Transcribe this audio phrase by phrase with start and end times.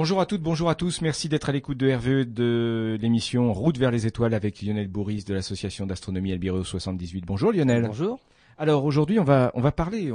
[0.00, 1.02] Bonjour à toutes, bonjour à tous.
[1.02, 5.24] Merci d'être à l'écoute de RVE de l'émission Route vers les étoiles avec Lionel Bourris
[5.24, 7.26] de l'association d'astronomie Albireo 78.
[7.26, 7.84] Bonjour Lionel.
[7.86, 8.18] Bonjour.
[8.56, 10.10] Alors aujourd'hui, on va on va parler.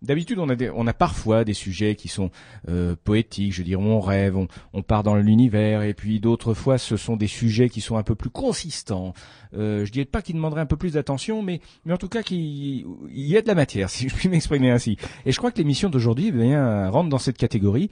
[0.00, 2.30] D'habitude, on a on a parfois des sujets qui sont
[2.70, 3.52] euh, poétiques.
[3.52, 7.16] Je dirais, on rêve, on, on part dans l'univers, et puis d'autres fois, ce sont
[7.16, 9.12] des sujets qui sont un peu plus consistants.
[9.52, 12.22] Euh, je dirais pas qu'ils demanderaient un peu plus d'attention, mais mais en tout cas,
[12.22, 14.96] qu'il il y a de la matière, si je puis m'exprimer ainsi.
[15.26, 16.56] Et je crois que l'émission d'aujourd'hui eh
[16.88, 17.90] rentre dans cette catégorie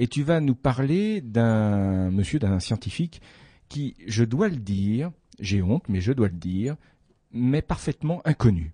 [0.00, 3.20] et tu vas nous parler d'un monsieur, d'un scientifique
[3.68, 6.76] qui, je dois le dire, j'ai honte, mais je dois le dire,
[7.32, 8.72] m'est parfaitement inconnu.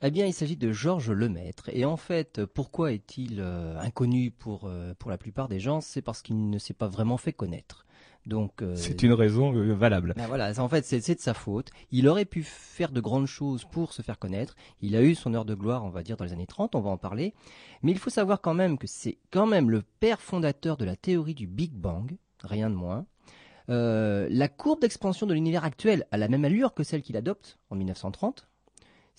[0.00, 1.68] Eh bien, il s'agit de Georges Lemaître.
[1.74, 5.82] Et en fait, pourquoi est-il euh, inconnu euh, pour la plupart des gens?
[5.82, 7.84] C'est parce qu'il ne s'est pas vraiment fait connaître.
[8.26, 10.12] Donc euh, c'est une raison euh, valable.
[10.16, 11.70] Ben voilà, en fait c'est de sa faute.
[11.90, 14.54] Il aurait pu faire de grandes choses pour se faire connaître.
[14.82, 16.80] Il a eu son heure de gloire, on va dire dans les années 30, on
[16.80, 17.34] va en parler.
[17.82, 20.96] Mais il faut savoir quand même que c'est quand même le père fondateur de la
[20.96, 23.06] théorie du Big Bang, rien de moins.
[23.70, 27.58] Euh, la courbe d'expansion de l'univers actuel a la même allure que celle qu'il adopte
[27.70, 28.48] en 1930,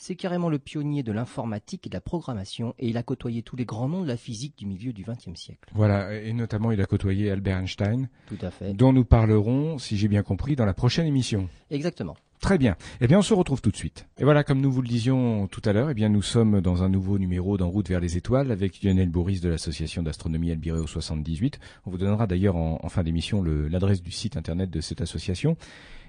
[0.01, 3.57] c'est carrément le pionnier de l'informatique et de la programmation, et il a côtoyé tous
[3.57, 5.69] les grands noms de la physique du milieu du XXe siècle.
[5.75, 8.73] Voilà, et notamment il a côtoyé Albert Einstein, Tout à fait.
[8.73, 11.49] dont nous parlerons, si j'ai bien compris, dans la prochaine émission.
[11.69, 12.15] Exactement.
[12.39, 12.77] Très bien.
[13.01, 14.07] Eh bien, on se retrouve tout de suite.
[14.17, 16.83] Et voilà, comme nous vous le disions tout à l'heure, eh bien, nous sommes dans
[16.83, 20.87] un nouveau numéro d'En route vers les étoiles avec Lionel Bourris de l'association d'astronomie Albireo
[20.87, 21.59] 78.
[21.85, 25.57] On vous donnera d'ailleurs en, en fin d'émission l'adresse du site internet de cette association.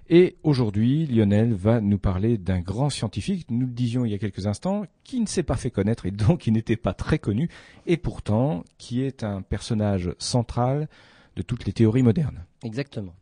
[0.09, 4.19] Et aujourd'hui, Lionel va nous parler d'un grand scientifique, nous le disions il y a
[4.19, 7.49] quelques instants, qui ne s'est pas fait connaître et donc qui n'était pas très connu,
[7.87, 10.89] et pourtant qui est un personnage central
[11.37, 12.45] de toutes les théories modernes.
[12.65, 13.15] Exactement.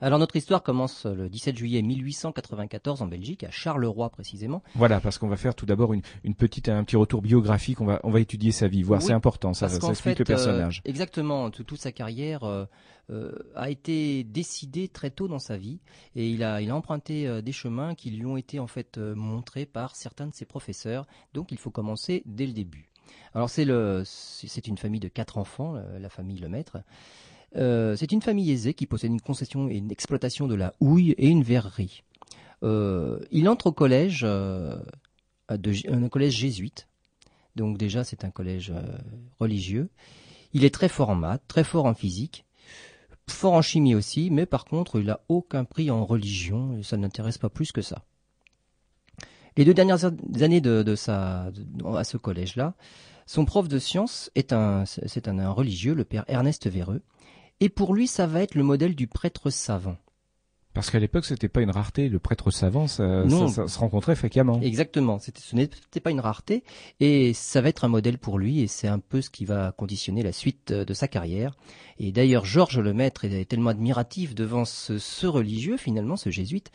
[0.00, 4.62] Alors notre histoire commence le 17 juillet 1894 en Belgique, à Charleroi précisément.
[4.74, 7.80] Voilà, parce qu'on va faire tout d'abord une, une, petite, un petit retour biographique.
[7.80, 10.82] On va, on va étudier sa vie, voir c'est important, ça, ça explique le personnage.
[10.86, 12.64] Euh, exactement, toute sa carrière euh,
[13.10, 15.80] euh, a été décidée très tôt dans sa vie,
[16.14, 18.98] et il a, il a emprunté euh, des chemins qui lui ont été en fait
[18.98, 21.06] montrés par certains de ses professeurs.
[21.32, 22.90] Donc il faut commencer dès le début.
[23.34, 26.78] Alors c'est le, c'est une famille de quatre enfants, la famille Le Maître.
[27.54, 31.12] Euh, c'est une famille aisée qui possède une concession et une exploitation de la houille
[31.12, 32.02] et une verrerie.
[32.62, 34.78] Euh, il entre au collège, euh,
[35.48, 36.88] un collège jésuite.
[37.54, 38.72] Donc déjà, c'est un collège
[39.40, 39.88] religieux.
[40.52, 42.44] Il est très fort en maths, très fort en physique,
[43.28, 46.96] fort en chimie aussi, mais par contre, il n'a aucun prix en religion et ça
[46.96, 48.04] n'intéresse pas plus que ça.
[49.56, 52.74] Les deux dernières années de, à ce collège-là,
[53.26, 57.02] son prof de sciences est un, c'est un, religieux, le père Ernest Véreux,
[57.60, 59.96] et pour lui, ça va être le modèle du prêtre savant.
[60.76, 62.10] Parce qu'à l'époque, c'était pas une rareté.
[62.10, 64.60] Le prêtre savant, ça, se rencontrait fréquemment.
[64.60, 65.18] Exactement.
[65.18, 66.64] Ce n'était pas une rareté.
[67.00, 68.60] Et ça va être un modèle pour lui.
[68.60, 71.56] Et c'est un peu ce qui va conditionner la suite de sa carrière.
[71.98, 76.70] Et d'ailleurs, Georges Lemaître est tellement admiratif devant ce, ce religieux, finalement, ce jésuite,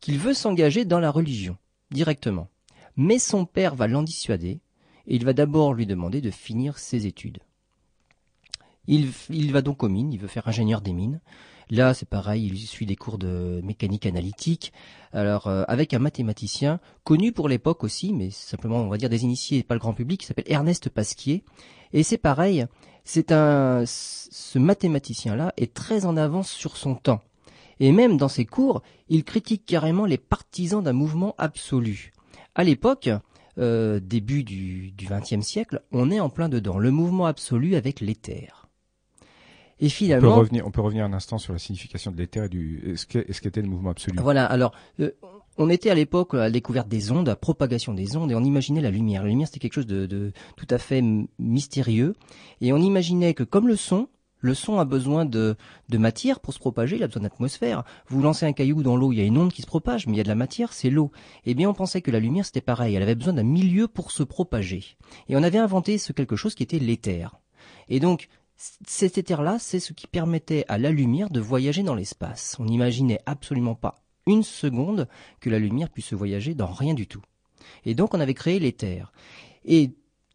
[0.00, 1.56] qu'il veut s'engager dans la religion,
[1.90, 2.50] directement.
[2.96, 4.60] Mais son père va l'en dissuader.
[5.06, 7.38] Et il va d'abord lui demander de finir ses études.
[8.88, 11.20] Il, va donc aux mines, il veut faire ingénieur des mines.
[11.70, 14.72] Là, c'est pareil, il suit des cours de mécanique analytique.
[15.12, 19.24] Alors, euh, avec un mathématicien connu pour l'époque aussi, mais simplement, on va dire des
[19.24, 21.42] initiés, pas le grand public, qui s'appelle Ernest Pasquier.
[21.92, 22.66] Et c'est pareil,
[23.04, 27.22] c'est un, ce mathématicien-là est très en avance sur son temps.
[27.80, 32.12] Et même dans ses cours, il critique carrément les partisans d'un mouvement absolu.
[32.54, 33.10] À l'époque,
[33.58, 38.65] euh, début du XXe siècle, on est en plein dedans, le mouvement absolu avec l'éther.
[39.78, 42.44] Et finalement, on peut revenir, on peut revenir un instant sur la signification de l'éther
[42.44, 44.18] et du ce qu'était le mouvement absolu.
[44.20, 44.46] Voilà.
[44.46, 45.10] Alors, euh,
[45.58, 48.34] on était à l'époque à la découverte des ondes, à la propagation des ondes, et
[48.34, 49.22] on imaginait la lumière.
[49.22, 51.02] La lumière, c'était quelque chose de, de, tout à fait
[51.38, 52.14] mystérieux,
[52.60, 54.08] et on imaginait que comme le son,
[54.40, 55.56] le son a besoin de,
[55.88, 57.84] de matière pour se propager, il a besoin d'atmosphère.
[58.08, 60.12] Vous lancez un caillou dans l'eau, il y a une onde qui se propage, mais
[60.12, 61.10] il y a de la matière, c'est l'eau.
[61.44, 64.10] Eh bien, on pensait que la lumière, c'était pareil, elle avait besoin d'un milieu pour
[64.10, 64.84] se propager.
[65.28, 67.40] Et on avait inventé ce quelque chose qui était l'éther.
[67.88, 72.56] Et donc, cet éther-là, c'est ce qui permettait à la lumière de voyager dans l'espace.
[72.58, 75.08] On n'imaginait absolument pas une seconde
[75.40, 77.22] que la lumière puisse voyager dans rien du tout.
[77.84, 79.12] Et donc on avait créé l'éther.
[79.64, 79.92] Et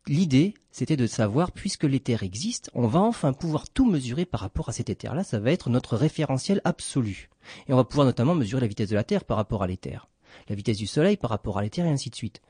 [0.07, 4.69] l'idée, c'était de savoir, puisque l'éther existe, on va enfin pouvoir tout mesurer par rapport
[4.69, 7.29] à cet éther-là, ça va être notre référentiel absolu.
[7.67, 10.07] Et on va pouvoir notamment mesurer la vitesse de la Terre par rapport à l'éther,
[10.49, 12.41] la vitesse du Soleil par rapport à l'éther et ainsi de suite.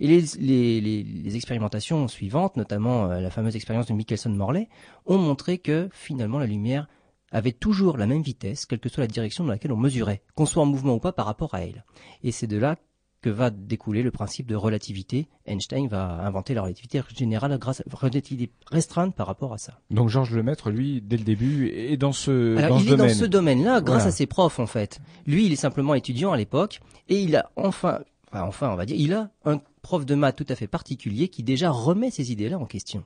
[0.00, 4.68] Et les, expérimentations suivantes, notamment euh, la fameuse expérience de Michelson-Morley,
[5.06, 6.88] ont montré que finalement la lumière
[7.30, 10.46] avait toujours la même vitesse, quelle que soit la direction dans laquelle on mesurait, qu'on
[10.46, 11.84] soit en mouvement ou pas par rapport à elle.
[12.22, 12.76] Et c'est de là
[13.20, 15.26] que va découler le principe de relativité.
[15.46, 19.80] Einstein va inventer la relativité générale grâce à la relativité restreinte par rapport à ça.
[19.90, 22.96] Donc Georges Lemaître, lui, dès le début, est dans ce, Alors, dans il ce est
[22.96, 23.08] domaine.
[23.08, 24.08] dans ce domaine-là grâce Voilà.
[24.08, 25.00] à ses profs en fait.
[25.26, 28.00] Lui, il est simplement étudiant à l'époque et il a enfin,
[28.30, 31.28] enfin, enfin, on va dire, il a un prof de maths tout à fait particulier
[31.28, 33.04] qui déjà remet ces idées-là en question.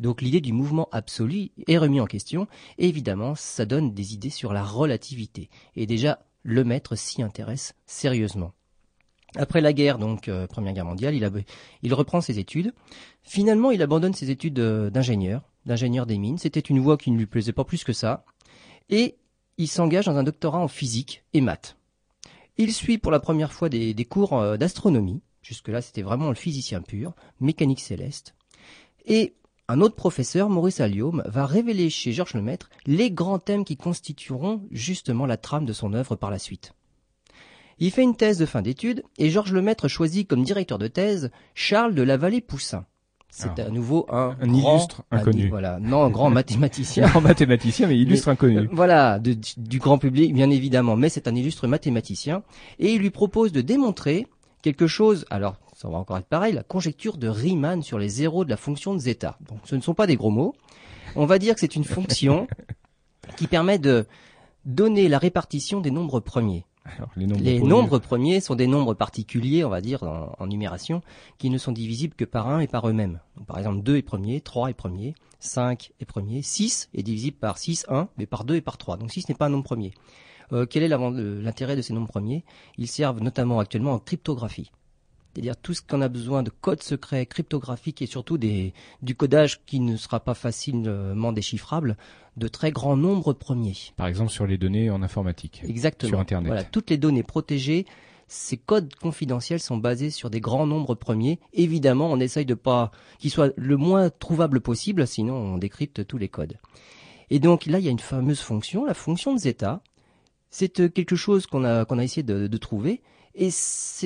[0.00, 4.30] Donc l'idée du mouvement absolu est remis en question et évidemment, ça donne des idées
[4.30, 5.48] sur la relativité.
[5.76, 8.52] Et déjà, le maître s'y intéresse sérieusement.
[9.36, 11.14] Après la guerre, donc euh, Première Guerre mondiale,
[11.82, 12.72] il, reprend ses études.
[13.22, 16.38] Finalement, il abandonne ses études euh, d'ingénieur, d'ingénieur des mines.
[16.38, 18.24] C'était une voie qui ne lui plaisait pas plus que ça.
[18.90, 19.16] Et
[19.58, 21.76] il s'engage dans un doctorat en physique et maths.
[22.56, 25.20] Il suit pour la première fois des, des cours euh, d'astronomie.
[25.42, 28.34] Jusque-là, c'était vraiment le physicien pur, mécanique céleste.
[29.04, 29.34] Et
[29.66, 34.62] un autre professeur, Maurice Allium, va révéler chez Georges Lemaître les grands thèmes qui constitueront
[34.70, 36.74] justement la trame de son œuvre par la suite.
[37.78, 41.30] Il fait une thèse de fin d'études et Georges Lemaître choisit comme directeur de thèse
[41.54, 42.84] Charles de la Vallée-Poussin.
[43.36, 45.48] C'est Alors, à nouveau un, un grand, illustre inconnu.
[45.48, 47.10] voilà, non, un grand mathématicien.
[47.16, 48.58] En mathématicien, mais illustre inconnu.
[48.58, 52.44] Euh, Voilà, de- du grand public, bien évidemment, mais c'est un illustre mathématicien,
[52.78, 54.28] et il lui propose de démontrer
[54.62, 58.44] quelque chose, alors ça va encore être pareil, la conjecture de Riemann sur les zéros
[58.44, 59.36] de la fonction de zeta.
[59.48, 60.54] Donc ce ne sont pas des gros mots,
[61.16, 62.46] on va dire que c'est une fonction
[63.36, 64.06] qui permet de
[64.64, 66.64] donner la répartition des nombres premiers.
[66.84, 67.68] Alors, les nombres, Les premiers.
[67.70, 71.02] nombres premiers sont des nombres particuliers, on va dire, en, en numération,
[71.38, 73.20] qui ne sont divisibles que par 1 et par eux-mêmes.
[73.46, 77.58] Par exemple, 2 est premier, 3 est premier, 5 est premier, 6 est divisible par
[77.58, 78.98] 6, 1, mais par 2 et par 3.
[78.98, 79.92] Donc 6 n'est pas un nombre premier.
[80.52, 82.44] Euh, quel est l'intérêt de ces nombres premiers?
[82.76, 84.70] Ils servent notamment actuellement en cryptographie.
[85.32, 88.72] C'est-à-dire tout ce qu'on a besoin de codes secrets cryptographiques et surtout des,
[89.02, 91.96] du codage qui ne sera pas facilement déchiffrable
[92.36, 93.76] de très grands nombres premiers.
[93.96, 95.62] Par exemple, sur les données en informatique.
[95.66, 96.08] Exactement.
[96.10, 96.46] Sur Internet.
[96.48, 97.86] Voilà, toutes les données protégées,
[98.26, 101.38] ces codes confidentiels sont basés sur des grands nombres premiers.
[101.52, 106.18] Évidemment, on essaye de pas qu'ils soient le moins trouvables possible, sinon on décrypte tous
[106.18, 106.58] les codes.
[107.30, 109.82] Et donc là, il y a une fameuse fonction, la fonction de zeta.
[110.50, 113.02] C'est euh, quelque chose qu'on a qu'on a essayé de, de trouver,
[113.34, 113.50] et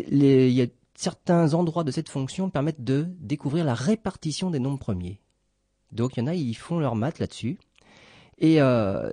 [0.09, 4.59] les- il y a certains endroits de cette fonction permettent de découvrir la répartition des
[4.59, 5.21] nombres premiers.
[5.93, 7.59] Donc il y en a, ils font leur maths là-dessus.
[8.39, 9.11] Et euh,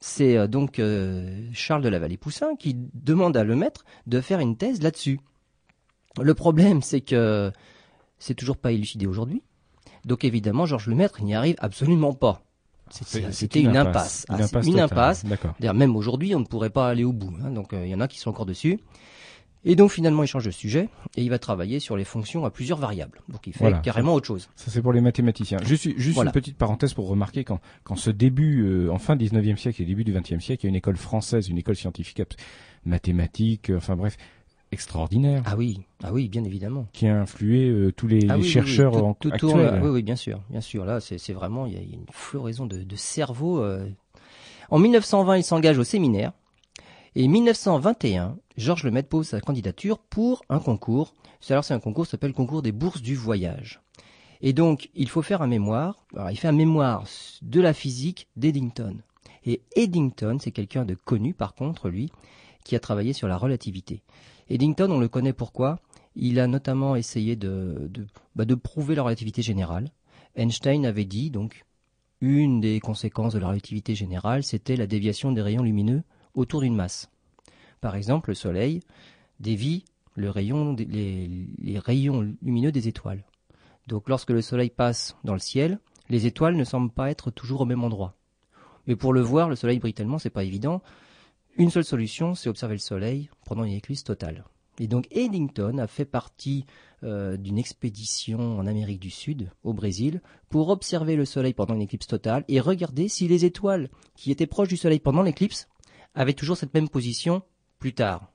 [0.00, 4.56] c'est euh, donc euh, Charles de la Vallée-Poussin qui demande à Lemaître de faire une
[4.56, 5.20] thèse là-dessus.
[6.20, 7.50] Le problème, c'est que
[8.18, 9.42] c'est toujours pas élucidé aujourd'hui.
[10.04, 12.42] Donc évidemment, Georges Lemaître n'y arrive absolument pas.
[12.90, 14.26] C'était c'était une impasse.
[14.28, 15.24] Une Ah, une impasse.
[15.60, 17.32] Même aujourd'hui, on ne pourrait pas aller au bout.
[17.42, 17.50] hein.
[17.50, 18.80] donc euh, il y en a qui sont encore dessus.
[19.64, 22.50] Et donc finalement, il change de sujet et il va travailler sur les fonctions à
[22.50, 23.20] plusieurs variables.
[23.28, 23.78] Donc il fait Voilà.
[23.78, 24.48] carrément autre chose.
[24.56, 25.58] Ça, c'est pour les mathématiciens.
[25.64, 26.30] Juste, juste Voilà.
[26.30, 29.84] une petite parenthèse pour remarquer quand, quand ce début, euh, en fin 19e siècle et
[29.84, 32.22] début du 20e siècle, il y a une école française, une école scientifique,
[32.84, 34.16] mathématique, euh, enfin bref,
[34.72, 36.86] extraordinaire, Ah oui, ah oui, bien évidemment.
[36.92, 39.50] qui a influé euh, tous les, Ah les oui, oui, chercheurs oui, tout, tout actuels.
[39.70, 40.84] tourne, oui, oui, bien sûr, bien sûr.
[40.84, 43.62] Là, c'est vraiment, il y, a, une floraison de, de cerveau.
[43.62, 43.86] euh.
[44.70, 46.32] En 1920, il s'engage au séminaire.
[47.14, 51.14] Et 1921, Georges Lemaitre pose sa candidature pour un concours.
[51.48, 53.80] Alors, c'est un concours qui s'appelle le concours des bourses du voyage.
[54.40, 56.06] Et donc, il faut faire un mémoire.
[56.30, 57.04] Il fait un mémoire
[57.42, 58.96] de la physique d'Eddington.
[59.44, 62.10] Et Eddington, c'est quelqu'un de connu, par contre, lui,
[62.64, 64.02] qui a travaillé sur la relativité.
[64.48, 65.80] Eddington, on le connaît pourquoi?
[66.14, 68.06] Il a notamment essayé de, de,
[68.36, 69.90] bah, de prouver la relativité générale.
[70.36, 71.64] Einstein avait dit, donc,
[72.20, 76.02] une des conséquences de la relativité générale, c'était la déviation des rayons lumineux
[76.34, 77.10] autour d'une masse.
[77.82, 78.80] Par exemple, le Soleil
[79.40, 79.84] dévie
[80.16, 80.76] les rayons
[82.40, 83.24] lumineux des étoiles.
[83.88, 87.62] Donc lorsque le Soleil passe dans le ciel, les étoiles ne semblent pas être toujours
[87.62, 88.14] au même endroit.
[88.86, 90.80] Mais pour le voir, le Soleil brille tellement, c'est pas évident.
[91.56, 94.44] Une seule solution, c'est observer le Soleil pendant une éclipse totale.
[94.78, 96.64] Et donc Eddington a fait partie
[97.02, 101.82] euh, d'une expédition en Amérique du Sud, au Brésil, pour observer le Soleil pendant une
[101.82, 105.68] éclipse totale et regarder si les étoiles qui étaient proches du Soleil pendant l'éclipse
[106.14, 107.42] avaient toujours cette même position
[107.82, 108.30] plus tard.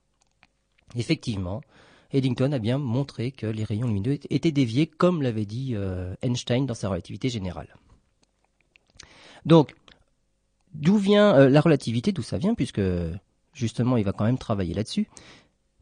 [0.96, 1.62] Effectivement,
[2.12, 6.66] Eddington a bien montré que les rayons lumineux étaient déviés comme l'avait dit euh, Einstein
[6.66, 7.74] dans sa relativité générale.
[9.46, 9.74] Donc,
[10.74, 12.82] d'où vient euh, la relativité D'où ça vient Puisque
[13.54, 15.08] justement, il va quand même travailler là-dessus.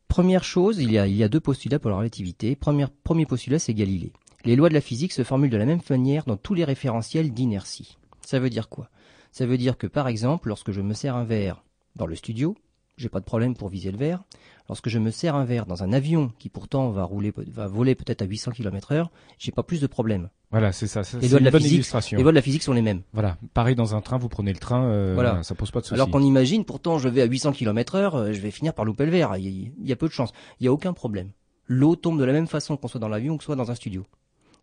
[0.08, 2.56] Première chose, il y, a, deux postulats pour la relativité.
[2.56, 4.14] Premier postulat, c'est Galilée.
[4.44, 7.34] Les lois de la physique se formulent de la même manière dans tous les référentiels
[7.34, 7.98] d'inertie.
[8.22, 8.92] Ça veut dire quoi?
[9.32, 11.64] Ça veut dire que par exemple, lorsque je me sers un verre
[11.96, 12.56] dans le studio,
[12.98, 14.24] j'ai pas de problème pour viser le verre.
[14.68, 17.94] Lorsque je me sers un verre dans un avion qui pourtant va rouler, va voler
[17.94, 20.30] peut-être à 800 km heure, j'ai pas plus de problème.
[20.50, 21.04] Voilà, c'est ça.
[21.04, 22.18] ça Les lois de la bonne physique, illustration.
[22.18, 23.02] Les lois de la physique sont les mêmes.
[23.14, 25.44] Voilà, pareil dans un train, vous prenez le train, euh, Voilà.
[25.44, 25.94] ça pose pas de soucis.
[25.94, 28.86] Alors qu'on imagine, pourtant, je vais à 800 km heure, euh, je vais finir par
[28.86, 29.36] louper le verre.
[29.38, 30.32] Il y, a peu de chance.
[30.60, 31.30] Il y a aucun problème.
[31.68, 33.76] l'eau tombe de la même façon qu'on soit dans l'avion ou qu'on soit dans un
[33.76, 34.06] studio.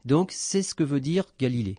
[0.04, 1.76] Donc c'est ce que veut dire Galilée.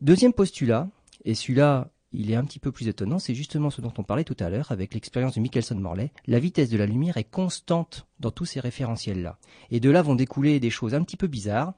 [0.00, 0.88] Deuxième postulat,
[1.24, 4.24] et celui-là il est un petit peu plus étonnant, c'est justement ce dont on parlait
[4.24, 6.12] tout à l'heure avec l'expérience de Michelson-Morley.
[6.26, 9.38] La vitesse de la lumière est constante dans tous ces référentiels-là.
[9.70, 11.74] Et de là vont découler des choses un petit peu bizarres.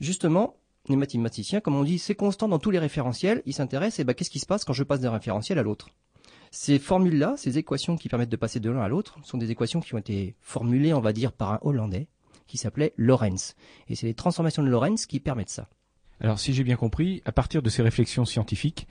[0.00, 0.56] Justement,
[0.88, 4.14] les mathématiciens, comme on dit, c'est constant dans tous les référentiels, ils s'intéressent, et ben,
[4.14, 5.88] qu'est-ce qui se passe quand je passe d'un référentiel à l'autre?
[6.50, 9.80] Ces formules-là, ces équations qui permettent de passer de l'un à l'autre, sont des équations
[9.80, 12.06] qui ont été formulées, on va dire, par un Hollandais,
[12.46, 13.56] qui s'appelait Lorentz.
[13.88, 15.68] Et c'est les transformations de Lorentz qui permettent ça.
[16.20, 18.86] Alors, si j'ai bien compris, à partir de ces réflexions scientifiques,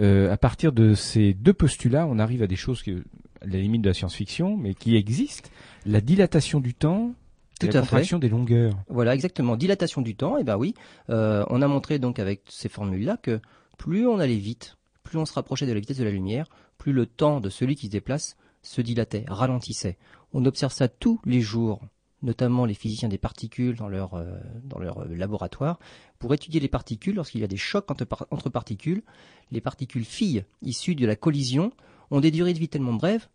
[0.00, 3.02] à partir de ces deux postulats, on arrive à des choses que,
[3.40, 5.50] à la limite de la science-fiction, mais qui existent.
[5.84, 7.14] La dilatation du temps,
[7.60, 8.74] Tout la contraction des longueurs.
[8.88, 9.56] Voilà, exactement.
[9.56, 10.74] Dilatation du temps, et ben oui,
[11.10, 13.40] euh, on a montré donc avec ces formules-là que
[13.78, 16.46] plus on allait vite, plus on se rapprochait de la vitesse de la lumière,
[16.78, 19.98] plus le temps de celui qui se déplace se dilatait, ralentissait.
[20.32, 21.80] On observe ça tous les jours,
[22.22, 24.34] notamment les physiciens des particules dans leur, euh,
[24.74, 25.78] euh, laboratoire.
[26.18, 27.90] Pour étudier les particules, lorsqu'il y a des chocs
[28.30, 29.02] entre particules,
[29.50, 31.72] les particules filles issues de la collision
[32.10, 33.28] ont des durées de vie tellement brèves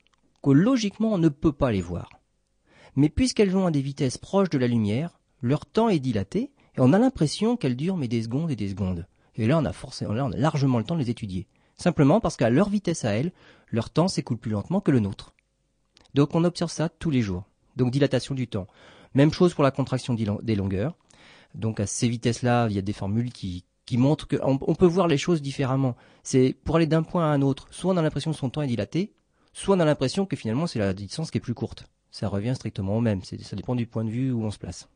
[0.43, 2.09] que logiquement on ne peut pas les voir.
[2.95, 6.79] Mais puisqu'elles vont à des vitesses proches de la lumière, leur temps est dilaté et
[6.79, 9.05] on a l'impression qu'elles durent mais des secondes et des secondes.
[9.35, 11.47] Et là, on a forcément, là, on a largement le temps de les étudier.
[11.75, 13.31] Simplement parce qu'à leur vitesse à elles,
[13.69, 15.35] leur temps s'écoule plus lentement que le nôtre.
[16.15, 17.43] Donc on observe ça tous les jours.
[17.77, 18.67] Donc dilatation du temps.
[19.13, 20.95] Même chose pour la contraction des long- des longueurs.
[21.55, 25.07] Donc à ces vitesses-là, il y a des formules qui, montrent qu'on on peut voir
[25.07, 25.95] les choses différemment.
[26.23, 27.67] C'est pour aller d'un point à un autre.
[27.71, 29.13] Soit on a l'impression que son temps est dilaté,
[29.53, 31.85] soit on a l'impression que finalement c'est la distance qui est plus courte.
[32.11, 33.23] Ça revient strictement au même.
[33.23, 34.89] Ça dépend du point de vue où on se place.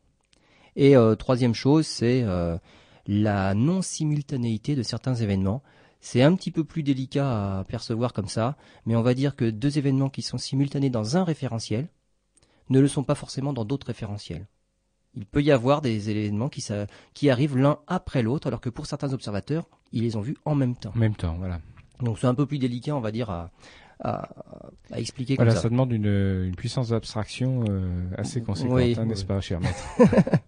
[0.76, 2.58] Et euh, troisième chose, c'est euh,
[3.06, 5.62] la non-simultanéité de certains événements.
[6.00, 9.48] C'est un petit peu plus délicat à percevoir comme ça, mais on va dire que
[9.48, 11.88] deux événements qui sont simultanés dans un référentiel
[12.72, 14.46] ne le sont pas forcément dans d'autres référentiels.
[15.14, 18.70] Il peut y avoir des événements qui, ça- qui arrivent l'un après l'autre, alors que
[18.70, 20.92] pour certains observateurs, ils les ont vus en même temps.
[20.96, 21.60] En même temps, voilà.
[22.00, 23.50] Donc c'est un peu plus délicat, on va dire, à,
[24.00, 24.28] à,
[24.90, 25.62] à expliquer comme Voilà, ça.
[25.64, 26.06] ça demande une,
[26.46, 29.26] une puissance d'abstraction euh, assez conséquente, Oui, hein, n'est-ce oui.
[29.28, 29.84] pas, cher maître?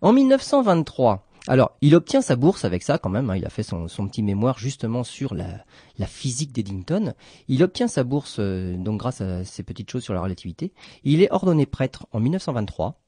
[0.00, 3.64] En 1923, alors il obtient sa bourse avec ça quand même, hein, il a fait
[3.64, 5.64] son, petit mémoire justement sur la,
[6.06, 7.14] physique d'Eddington.
[7.48, 10.72] Il obtient sa bourse euh, donc grâce à ces petites choses sur la relativité.
[11.04, 13.00] Il est ordonné prêtre en 1923.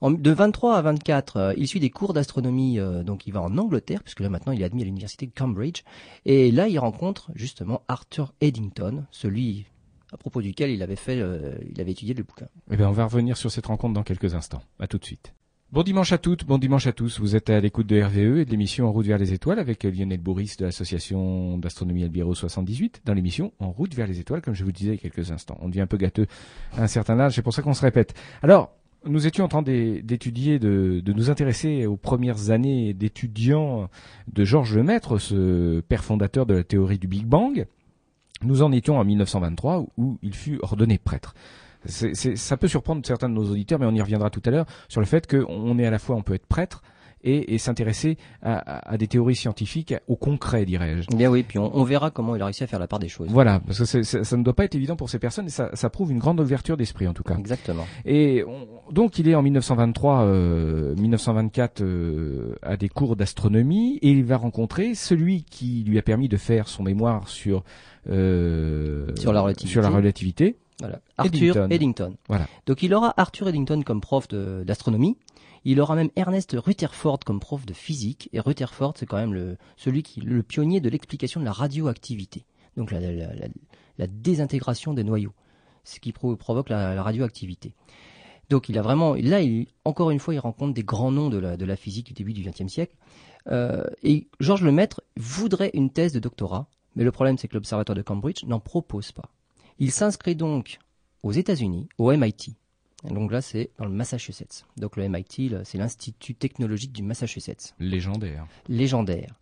[0.00, 3.42] En- de 23 à 24, euh, il suit des cours d'astronomie, euh, donc il va
[3.42, 5.82] en Angleterre, puisque là maintenant il est admis à l'université de Cambridge.
[6.26, 9.66] Et là il rencontre justement Arthur Eddington, celui
[10.12, 11.22] à propos duquel il avait fait,
[11.70, 12.48] il avait étudié le bouquin.
[12.72, 14.60] Eh bien, on va revenir sur cette rencontre dans quelques instants.
[14.80, 15.32] À tout de suite.
[15.72, 17.20] Bon dimanche à toutes, bon dimanche à tous.
[17.20, 19.84] Vous êtes à l'écoute de RVE et de l'émission En route vers les étoiles avec
[19.84, 24.54] Lionel Bourris de l'association d'astronomie Albiro 78 dans l'émission En route vers les étoiles, comme
[24.54, 25.56] je vous le disais il y a quelques instants.
[25.60, 26.26] On devient un peu gâteux
[26.76, 28.14] à un certain âge, c'est pour ça qu'on se répète.
[28.42, 28.72] Alors,
[29.06, 33.88] nous étions en train d'é- d'étudier, de, de nous intéresser aux premières années d'étudiants
[34.32, 37.66] de Georges Lemaître, ce père fondateur de la théorie du Big Bang.
[38.42, 41.34] Nous en étions en 1923 où il fut ordonné prêtre.
[41.84, 44.50] C'est- c'est- ça peut surprendre certains de nos auditeurs, mais on y reviendra tout à
[44.50, 46.82] l'heure sur le fait qu'on est à la fois, on peut être prêtre
[47.22, 51.06] et, et s'intéresser à, à- à des théories scientifiques, au concret, dirais-je.
[51.12, 52.98] Eh Bien oui, puis on, on verra comment il a réussi à faire la part
[52.98, 53.28] des choses.
[53.30, 55.50] Voilà, parce que c'est- c'est- ça ne doit pas être évident pour ces personnes et
[55.50, 57.36] ça, ça prouve une grande ouverture d'esprit en tout cas.
[57.36, 57.84] Exactement.
[58.06, 64.10] Et on- donc il est en 1923, euh, 1924 euh, à des cours d'astronomie et
[64.12, 67.64] il va rencontrer celui qui lui a permis de faire son mémoire sur
[68.08, 69.70] euh, Sur la relativité.
[69.72, 70.56] sur la relativité.
[70.80, 71.00] Voilà.
[71.16, 71.68] Arthur Eddington.
[71.70, 72.16] Eddington.
[72.28, 72.46] Voilà.
[72.66, 75.16] Donc il aura Arthur Eddington comme prof de- d'astronomie.
[75.64, 78.28] Il aura même Ernest Rutherford comme prof de physique.
[78.32, 82.44] Et Rutherford, c'est quand même le, celui qui le pionnier de l'explication de la radioactivité.
[82.76, 83.48] Donc la, la- la-
[83.98, 85.32] la- désintégration des noyaux.
[85.84, 87.74] Ce qui pro- provoque la, radioactivité.
[88.48, 91.38] Donc il a vraiment, là, il, encore une fois, il rencontre des grands noms de
[91.38, 92.96] la, de la physique du début du XXe siècle.
[93.48, 97.96] Euh, et Georges Lemaître voudrait une thèse de doctorat, mais le problème c'est que l'Observatoire
[97.96, 99.30] de Cambridge n'en propose pas.
[99.80, 100.78] Il s'inscrit donc
[101.22, 102.54] aux États-Unis, au MIT.
[103.08, 104.64] Donc là, c'est dans le Massachusetts.
[104.76, 108.46] Donc le MIT, c'est l'Institut technologique du Massachusetts, Légendaire.
[108.68, 109.34] légendaire.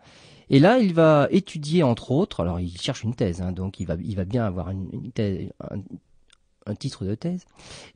[0.51, 2.41] Et là, il va étudier entre autres.
[2.41, 5.11] Alors, il cherche une thèse, hein, donc il va, il va bien avoir une, une
[5.11, 5.81] thèse- un,
[6.67, 7.45] un titre de thèse.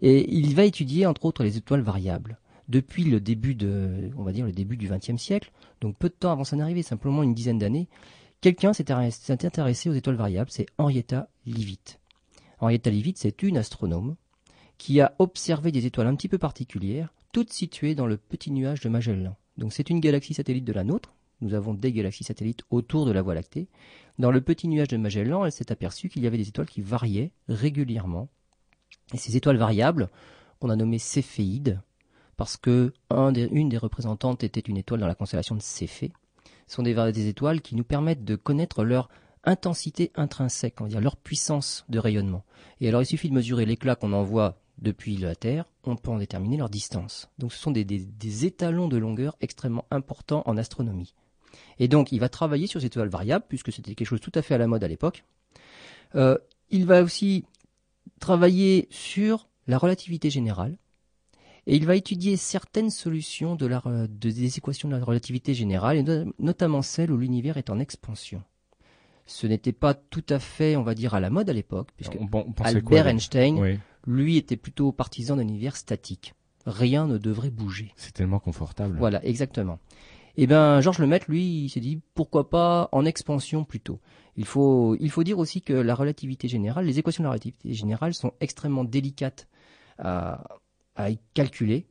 [0.03, 2.39] Et il va étudier entre autres les étoiles variables.
[2.69, 6.15] Depuis le début de, on va dire le début du XXe siècle, donc peu de
[6.15, 7.89] temps avant son arrivée, simplement une dizaine d'années,
[8.41, 10.51] quelqu'un s'est intéressé aux étoiles variables.
[10.51, 11.99] C'est Henrietta Leavitt.
[12.63, 14.15] Henrietta Leavitt, c'est une astronome
[14.79, 18.81] qui a observé des étoiles un petit peu particulières, toutes situées dans le petit nuage
[18.81, 19.37] de Magellan.
[19.59, 21.13] Donc c'est une galaxie satellite de la nôtre.
[21.41, 23.67] Nous avons des galaxies satellites autour de la Voie lactée.
[24.21, 26.83] Dans le petit nuage de Magellan, elle s'est aperçue qu'il y avait des étoiles qui
[26.83, 28.29] variaient régulièrement.
[29.13, 30.09] Et ces étoiles variables
[30.61, 31.81] on a nommé Céphéide
[32.37, 36.13] parce que une des représentantes était une étoile dans la constellation de Céphée.
[36.69, 39.09] Sont des, des étoiles qui nous permettent de connaître leur
[39.45, 42.45] intensité intrinsèque, on va dire leur puissance de rayonnement.
[42.81, 46.19] Et alors il suffit de mesurer l'éclat qu'on envoie depuis la Terre, on peut en
[46.19, 47.29] déterminer leur distance.
[47.39, 51.15] Donc ce sont des, étalons de longueur extrêmement importants en astronomie.
[51.79, 54.43] Et donc il va travailler sur ces étoiles variables, puisque c'était quelque chose tout à
[54.43, 55.25] fait à la mode à l'époque.
[56.15, 56.39] Euh,
[56.71, 57.45] il va aussi
[58.21, 60.77] travailler sur la relativité générale,
[61.67, 66.25] et il va étudier certaines solutions de la, des équations de la relativité générale, et
[66.41, 68.43] notamment celles où l'univers est en expansion.
[69.27, 72.19] Ce n'était pas tout à fait, on va dire, à la mode à l'époque, puisque
[72.65, 76.35] Albert Einstein, lui, était plutôt partisan d'un univers statique.
[76.67, 77.93] Rien ne devrait bouger.
[77.97, 78.97] C'est tellement confortable.
[78.99, 79.79] Voilà, exactement.
[80.37, 84.01] Eh bien, Georges Lemaitre, lui, il s'est dit pourquoi pas en expansion plutôt.
[84.37, 87.75] Il faut, il faut dire aussi que la relativité générale, les équations de la relativité
[87.75, 89.47] générale sont extrêmement délicates
[89.99, 90.59] à,
[90.97, 91.87] à calculer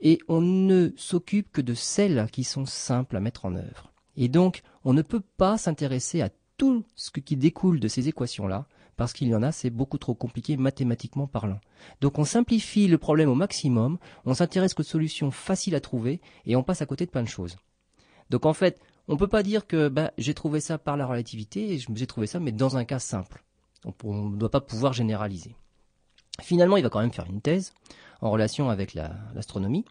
[0.00, 3.92] et on ne s'occupe que de celles qui sont simples à mettre en œuvre.
[4.16, 8.66] Et donc, on ne peut pas s'intéresser à tout ce qui découle de ces équations-là,
[8.96, 11.60] parce qu'il y en a, c'est beaucoup trop compliqué mathématiquement parlant.
[12.00, 16.56] Donc on simplifie le problème au maximum, on s'intéresse aux solutions faciles à trouver, et
[16.56, 17.56] on passe à côté de plein de choses.
[18.30, 21.06] Donc en fait, on ne peut pas dire que bah, j'ai trouvé ça par la
[21.06, 23.44] relativité, et suis trouvé ça, mais dans un cas simple.
[24.02, 25.54] On ne doit pas pouvoir généraliser.
[26.40, 27.72] Finalement, il va quand même faire une thèse
[28.20, 29.84] en relation avec l'astronomie,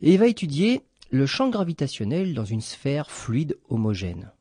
[0.00, 4.32] et il va étudier le champ gravitationnel dans une sphère fluide homogène.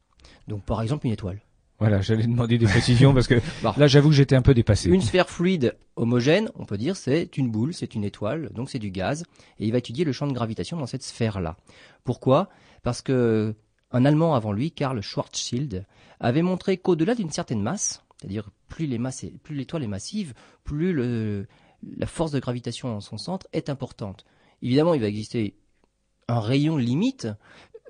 [0.47, 1.39] Donc par exemple une étoile.
[1.77, 3.35] Voilà, j'allais demander des précisions parce que
[3.77, 4.89] là j'avoue que j'étais un peu dépassé.
[4.89, 8.79] Une sphère fluide homogène, on peut dire c'est une boule, c'est une étoile, donc c'est
[8.79, 9.25] du gaz,
[9.59, 11.57] et il va étudier le champ de gravitation dans cette sphère-là.
[12.05, 12.49] Pourquoi?
[12.83, 13.55] Parce que
[13.91, 15.85] un Allemand avant lui, Karl Schwarzschild,
[16.19, 20.33] avait montré qu'au-delà d'une certaine masse, c'est-à-dire plus l'étoile est massive,
[20.63, 24.25] plus la force de gravitation en son centre est importante.
[24.61, 25.55] Évidemment, il va exister
[26.27, 27.27] un rayon limite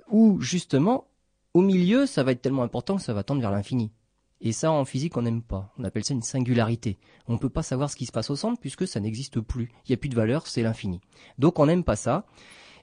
[0.09, 1.07] où justement
[1.55, 3.93] au milieu, ça va être tellement important que ça va tendre vers l'infini.
[4.41, 5.73] Et ça, en physique, on n'aime pas.
[5.77, 6.97] On appelle ça une singularité.
[7.29, 9.71] On ne peut pas savoir ce qui se passe au centre puisque ça n'existe plus.
[9.85, 10.99] Il n'y a plus de valeur, c'est l'infini.
[11.39, 12.25] Donc on n'aime pas ça.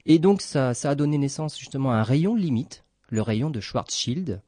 [0.06, 3.61] Et donc ça, ça a donné naissance justement à un rayon limite, le rayon de
[3.61, 4.40] Schwarzschild.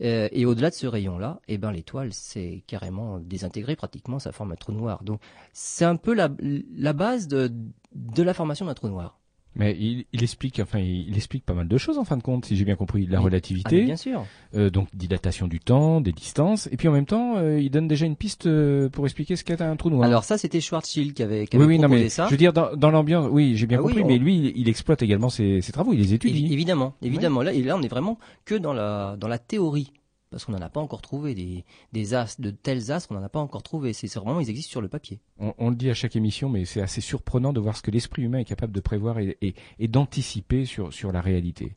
[0.00, 4.52] Euh, et au-delà de ce rayon-là, eh ben l'étoile s'est carrément désintégrée pratiquement, ça forme
[4.52, 5.04] un trou noir.
[5.04, 5.20] Donc
[5.52, 7.52] c'est un peu la, la base de,
[7.94, 9.18] de la formation d'un trou noir.
[9.56, 12.44] Mais il, il, explique, enfin, il, explique pas mal de choses en fin de compte,
[12.44, 16.12] si j'ai bien compris, la relativité, ah, bien sûr, euh, donc dilatation du temps, des
[16.12, 19.34] distances, et puis en même temps, euh, il donne déjà une piste euh, pour expliquer
[19.34, 20.06] ce qu'est un trou noir.
[20.06, 22.26] Alors ça, c'était Schwarzschild qui avait, qui avait oui, oui, non, mais ça.
[22.26, 25.02] Je veux dire, dans, dans l'ambiance, oui, j'ai bien ah compris, mais lui, il, exploite
[25.02, 26.52] également ses, ses, travaux, il les étudie.
[26.52, 27.42] Évidemment, évidemment.
[27.42, 29.92] Là, et là, on est vraiment que dans la dans la théorie
[30.30, 33.22] parce qu'on n'en a pas encore trouvé des, des as, de tels astres, on n'en
[33.22, 33.92] a pas encore trouvé.
[33.92, 35.20] C'est vraiment, ils existent sur le papier.
[35.38, 38.22] On, le dit à chaque émission, mais c'est assez surprenant de voir ce que l'esprit
[38.22, 39.36] humain est capable de prévoir et,
[39.78, 41.72] et, d'anticiper sur, sur la réalité.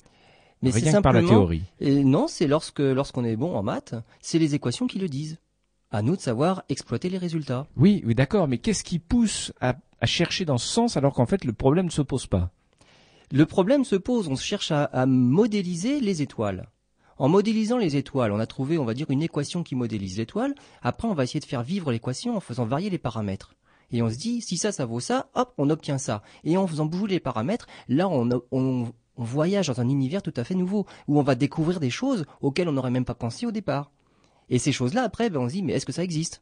[0.62, 1.64] Mais c'est simplement, par la théorie.
[1.80, 5.38] Et non, c'est lorsque lorsqu'on est bon en maths, c'est les équations qui le disent.
[5.92, 7.66] À nous de savoir exploiter les résultats.
[7.76, 8.48] Oui, oui, d'accord.
[8.48, 11.86] Mais qu'est-ce qui pousse à, à chercher dans ce sens alors qu'en fait le problème
[11.86, 12.52] ne se pose pas?
[13.32, 14.28] Le problème se pose.
[14.28, 16.68] On cherche à, à modéliser les étoiles.
[17.20, 20.56] En modélisant les étoiles, on a trouvé, on va dire, une équation qui modélise l'étoile.
[20.82, 23.56] Après, on va essayer de faire vivre l'équation en faisant varier les paramètres.
[23.92, 26.24] Et on se dit, si ça, ça vaut ça, hop, on obtient ça.
[26.46, 30.56] Et en faisant bouger les paramètres, là, on, voyage dans un univers tout à fait
[30.56, 33.92] nouveau, où on va découvrir des choses auxquelles on n'aurait même pas pensé au départ.
[34.50, 36.42] Et ces choses-là, après, ben, on se dit, mais est-ce que ça existe?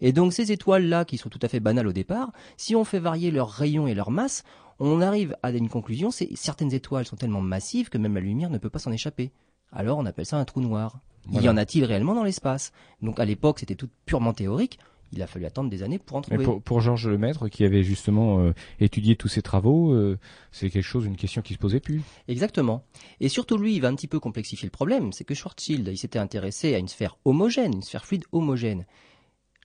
[0.00, 2.98] Et donc, ces étoiles-là, qui sont tout à fait banales au départ, si on fait
[2.98, 4.42] varier leur rayon et leur masse,
[4.80, 8.50] on arrive à une conclusion, c'est certaines étoiles sont tellement massives que même la lumière
[8.50, 9.30] ne peut pas s'en échapper
[9.72, 11.00] alors on appelle ça un trou noir.
[11.32, 12.72] Y en a-t-il réellement dans l'espace?
[13.02, 14.78] Donc à l'époque, c'était tout purement théorique.
[15.12, 16.38] Il a fallu attendre des années pour en trouver.
[16.38, 20.18] Mais pour, Georges Lemaître, qui avait justement euh, étudié tous ces travaux, euh,
[20.50, 22.02] c'est quelque chose, une question qui se posait plus.
[22.28, 22.84] Exactement.
[23.20, 25.12] Et surtout lui, il va un petit peu complexifier le problème.
[25.12, 28.84] C'est que Schwarzschild, il s'était intéressé à une sphère homogène, une sphère fluide homogène.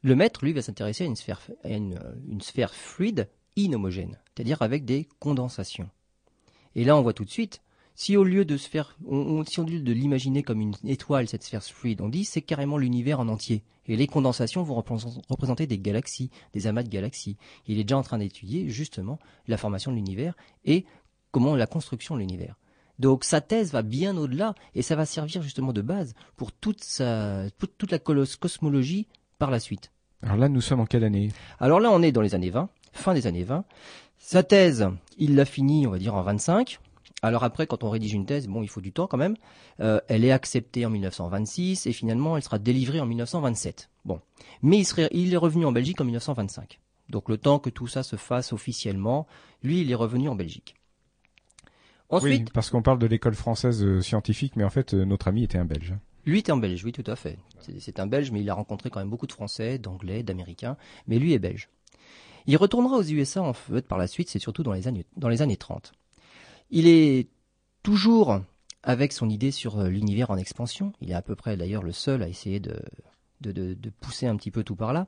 [0.03, 4.85] Le maître, lui, va s'intéresser à une sphère, une, une sphère fluide inhomogène, c'est-à-dire avec
[4.85, 5.89] des condensations.
[6.75, 7.61] Et là, on voit tout de suite
[7.95, 11.27] si au lieu de se faire, on, si au lieu de l'imaginer comme une étoile,
[11.27, 13.63] cette sphère fluide, on dit c'est carrément l'univers en entier.
[13.87, 17.37] Et les condensations vont représenter des galaxies, des amas de galaxies.
[17.67, 20.85] Il est déjà en train d'étudier justement la formation de l'univers et
[21.31, 22.55] comment la construction de l'univers.
[22.99, 26.83] Donc sa thèse va bien au-delà et ça va servir justement de base pour toute,
[26.83, 29.07] sa, toute la cosmologie
[29.39, 29.91] par la suite.
[30.21, 31.31] Alors là, nous sommes en quelle année?
[31.59, 33.65] Alors là, on est dans les années 20, fin des années 20.
[34.19, 36.79] Sa thèse, il l'a finie, on va dire, en 25.
[37.21, 39.35] Alors après, quand on rédige une thèse, bon, il faut du temps quand même.
[39.79, 43.89] Euh, elle est acceptée en 1926 et finalement, elle sera délivrée en 1927.
[44.05, 44.19] Bon,
[44.61, 46.79] mais il, serait, il est revenu en Belgique en 1925.
[47.09, 49.27] Donc le temps que tout ça se fasse officiellement,
[49.61, 50.75] lui, il est revenu en Belgique.
[52.09, 55.27] Ensuite, oui, parce qu'on parle de l'école française euh, scientifique, mais en fait, euh, notre
[55.27, 55.95] ami était un Belge.
[56.25, 57.37] Lui était un Belge, oui, tout à fait.
[57.79, 61.19] C'est un Belge, mais il a rencontré quand même beaucoup de Français, d'Anglais, d'Américains, mais
[61.19, 61.69] lui est belge.
[62.47, 65.29] Il retournera aux USA en fait par la suite, c'est surtout dans les années dans
[65.29, 65.93] les années 30.
[66.71, 67.27] Il est
[67.83, 68.39] toujours
[68.81, 70.93] avec son idée sur euh, l'univers en expansion.
[71.01, 72.79] Il est à peu près d'ailleurs le seul à essayer de,
[73.99, 75.07] pousser un petit peu tout par là.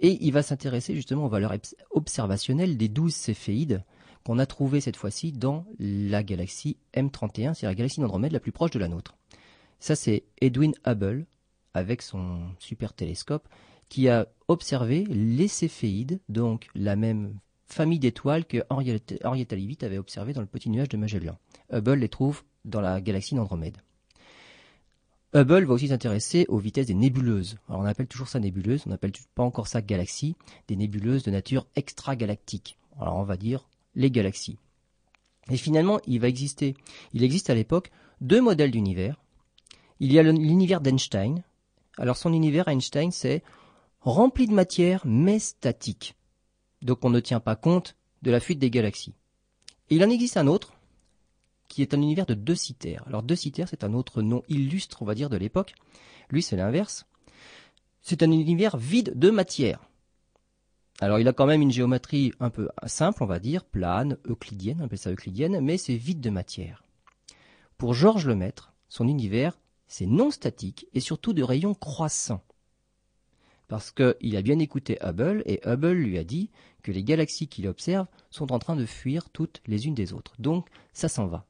[0.00, 1.54] Et il va s'intéresser justement aux valeurs
[1.90, 3.84] observationnelles des douze céphéides
[4.24, 8.50] qu'on a trouvées cette fois-ci dans la galaxie M31, c'est la galaxie d'Andromède la plus
[8.50, 9.16] proche de la nôtre.
[9.78, 11.26] Ça, c'est Edwin Hubble,
[11.74, 13.48] avec son super télescope,
[13.88, 20.32] qui a observé les céphéides, donc la même famille d'étoiles que Henrietta Leavitt avait observé
[20.32, 21.36] dans le petit nuage de Magellan.
[21.72, 23.78] Hubble les trouve dans la galaxie d'Andromède.
[25.34, 27.58] Hubble va aussi s'intéresser aux vitesses des nébuleuses.
[27.68, 30.36] Alors on appelle toujours ça nébuleuse, on n'appelle pas encore ça galaxie,
[30.68, 32.78] des nébuleuses de nature extragalactique.
[32.98, 34.58] Alors on va dire les galaxies.
[35.50, 36.74] Et finalement, il va exister,
[37.12, 39.20] il existe à l'époque deux modèles d'univers.
[40.00, 41.42] Il y a l'univers d'Einstein.
[41.98, 43.42] Alors son univers Einstein, c'est
[44.00, 46.14] rempli de matière mais statique.
[46.82, 49.14] Donc on ne tient pas compte de la fuite des galaxies.
[49.90, 50.72] Et il en existe un autre,
[51.68, 52.54] qui est un univers de deux.
[53.06, 55.74] Alors deux c'est un autre nom illustre, on va dire, de l'époque.
[56.30, 57.06] Lui, c'est l'inverse.
[58.00, 59.80] C'est un univers vide de matière.
[61.00, 64.78] Alors il a quand même une géométrie un peu simple, on va dire, plane, euclidienne,
[64.80, 66.84] on appelle ça euclidienne, mais c'est vide de matière.
[67.76, 69.58] Pour Georges Lemaître, son univers,
[69.88, 72.42] c'est non statique et surtout de rayons croissants
[73.68, 76.50] parce qu'il a bien écouté Hubble et Hubble lui a dit
[76.82, 80.34] que les galaxies qu'il observe sont en train de fuir toutes les unes des autres.
[80.38, 81.46] Donc ça s'en va.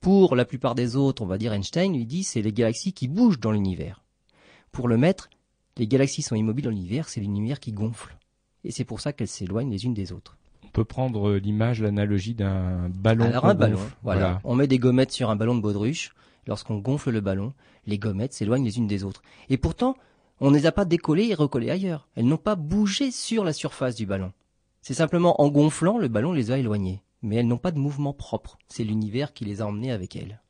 [0.00, 3.08] Pour la plupart des autres, on va dire Einstein lui dit c'est les galaxies qui
[3.08, 4.02] bougent dans l'univers.
[4.72, 5.28] Pour le maître,
[5.76, 8.16] les galaxies sont immobiles dans l'univers, c'est l'univers qui gonfle.
[8.64, 10.36] Et c'est pour ça qu'elles s'éloignent les unes des autres.
[10.64, 13.26] On peut prendre l'image, l'analogie d'un ballon.
[13.26, 14.40] Alors un ballon, voilà.
[14.44, 16.14] On met des gommettes sur un ballon de baudruche.
[16.46, 17.52] Lorsqu'on gonfle le ballon,
[17.86, 19.22] les gommettes s'éloignent les unes des autres.
[19.48, 19.96] Et pourtant,
[20.40, 22.08] on ne les a pas décollées et recollées ailleurs.
[22.14, 24.32] Elles n'ont pas bougé sur la surface du ballon.
[24.82, 27.02] C'est simplement en gonflant, le ballon les a éloignées.
[27.22, 28.58] Mais elles n'ont pas de mouvement propre.
[28.68, 30.40] C'est l'univers qui les a emmenées avec elles.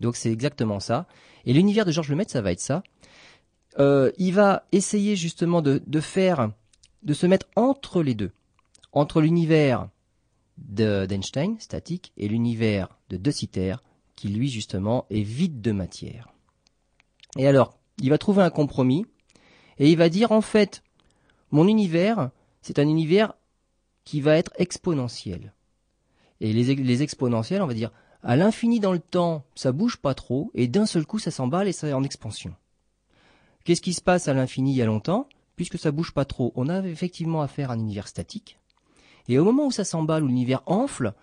[0.00, 1.06] Donc c'est exactement ça.
[1.44, 2.82] Et l'univers de Georges Lemaitre, ça va être ça.
[3.78, 6.50] Euh, il va essayer justement de, faire,
[7.02, 8.32] de se mettre entre les deux.
[8.92, 9.88] Entre l'univers
[10.56, 13.74] d'Einstein, statique, et l'univers de De Sitter,
[14.16, 16.28] qui lui justement est vide de matière.
[17.36, 19.06] Et alors, il va trouver un compromis
[19.78, 20.82] et il va dire en fait,
[21.50, 22.30] mon univers,
[22.62, 23.34] c'est un univers
[24.04, 25.52] qui va être exponentiel.
[26.40, 30.50] Et les, exponentiels, on va dire, à l'infini dans le temps, ça bouge pas trop,
[30.54, 32.54] et d'un seul coup, ça s'emballe et ça est en expansion.
[33.64, 35.28] Qu'est-ce qui se passe à l'infini il y a longtemps?
[35.56, 38.58] Puisque ça bouge pas trop, on a effectivement affaire à un univers statique.
[39.28, 41.14] Et au moment où ça s'emballe, où l'univers enfle,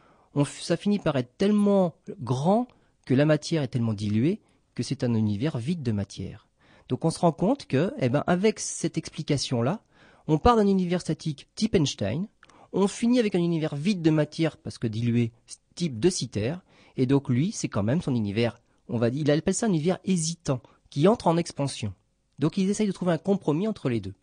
[0.45, 2.67] ça finit par être tellement grand
[3.05, 4.39] que la matière est tellement diluée
[4.73, 6.47] que c'est un univers vide de matière.
[6.91, 9.80] Donc on se rend compte que, eh ben, avec cette explication-là,
[10.27, 12.27] on part d'un univers statique type Einstein,
[12.73, 15.32] on finit avec un univers vide de matière parce que dilué
[15.73, 16.56] type de Sitter,
[16.97, 19.69] et donc lui, c'est quand même son univers, on va dire, il appelle ça un
[19.69, 21.93] univers hésitant, qui entre en expansion.
[22.39, 24.13] Donc ils essayent de trouver un compromis entre les deux.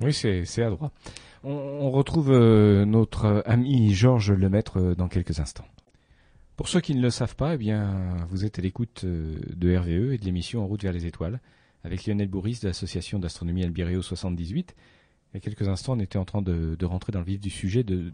[0.00, 0.90] Oui, c'est à droit.
[1.42, 5.66] On, retrouve euh, notre ami Georges Lemaître euh, dans quelques instants.
[6.56, 9.76] Pour ceux qui ne le savent pas, eh bien, vous êtes à l'écoute euh, de
[9.76, 11.40] RVE et de l'émission En route vers les étoiles
[11.84, 14.74] avec Lionel Bourris de l'association d'astronomie Albireo 78.
[15.32, 17.50] Il y a quelques instants, on était en train de, rentrer dans le vif du
[17.50, 18.12] sujet, de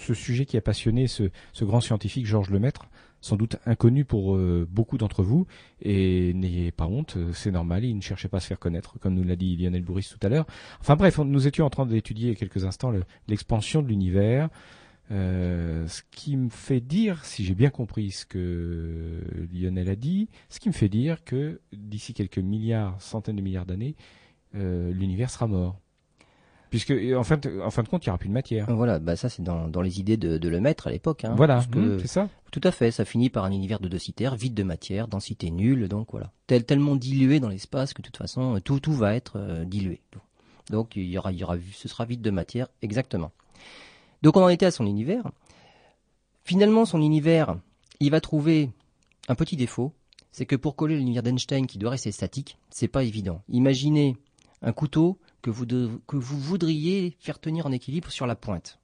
[0.00, 2.86] ce sujet qui a passionné ce, grand scientifique Georges Lemaître,
[3.20, 5.46] sans doute inconnu pour euh, beaucoup d'entre vous,
[5.82, 9.14] et n'ayez pas honte, c'est normal, il ne cherchait pas à se faire connaître, comme
[9.14, 10.46] nous l'a dit Lionel Bourris tout à l'heure.
[10.80, 12.92] Enfin bref, nous étions en train d'étudier quelques instants
[13.28, 14.48] l'expansion de l'univers,
[15.10, 20.28] euh, ce qui me fait dire, si j'ai bien compris ce que Lionel a dit,
[20.48, 23.96] ce qui me fait dire que d'ici quelques milliards, centaines de milliards d'années,
[24.54, 25.78] euh, l'univers sera mort.
[26.70, 28.66] Puisque en fin, de, en fin de compte, il n'y aura plus de matière.
[28.74, 31.24] Voilà, bah ça c'est dans, dans les idées de, de le mettre à l'époque.
[31.24, 32.28] Hein, voilà, mmh, c'est ça.
[32.50, 35.86] Tout à fait, ça finit par un univers de densitaire, vide de matière, densité nulle,
[35.86, 36.32] donc voilà.
[36.48, 40.00] Tel, tellement dilué dans l'espace que de toute façon, tout, tout va être euh, dilué.
[40.70, 43.30] Donc il y aura, il y aura, ce sera vide de matière, exactement.
[44.24, 45.30] Donc on en était à son univers.
[46.44, 47.58] Finalement, son univers,
[48.00, 48.70] il va trouver
[49.28, 49.92] un petit défaut,
[50.32, 53.42] c'est que pour coller l'univers d'Einstein qui doit rester statique, c'est pas évident.
[53.50, 54.16] Imaginez
[54.62, 55.66] un couteau que vous,
[56.08, 58.80] voudriez faire tenir en équilibre sur la pointe.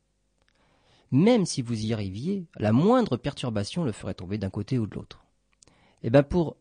[1.11, 4.95] Même si vous y arriviez, la moindre perturbation le ferait tomber d'un côté ou de
[4.95, 5.25] l'autre.
[6.03, 6.59] Et eh bien pour,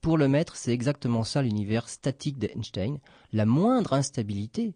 [0.00, 2.98] pour le maître, c'est exactement ça l'univers statique d'Einstein.
[3.32, 4.74] La moindre instabilité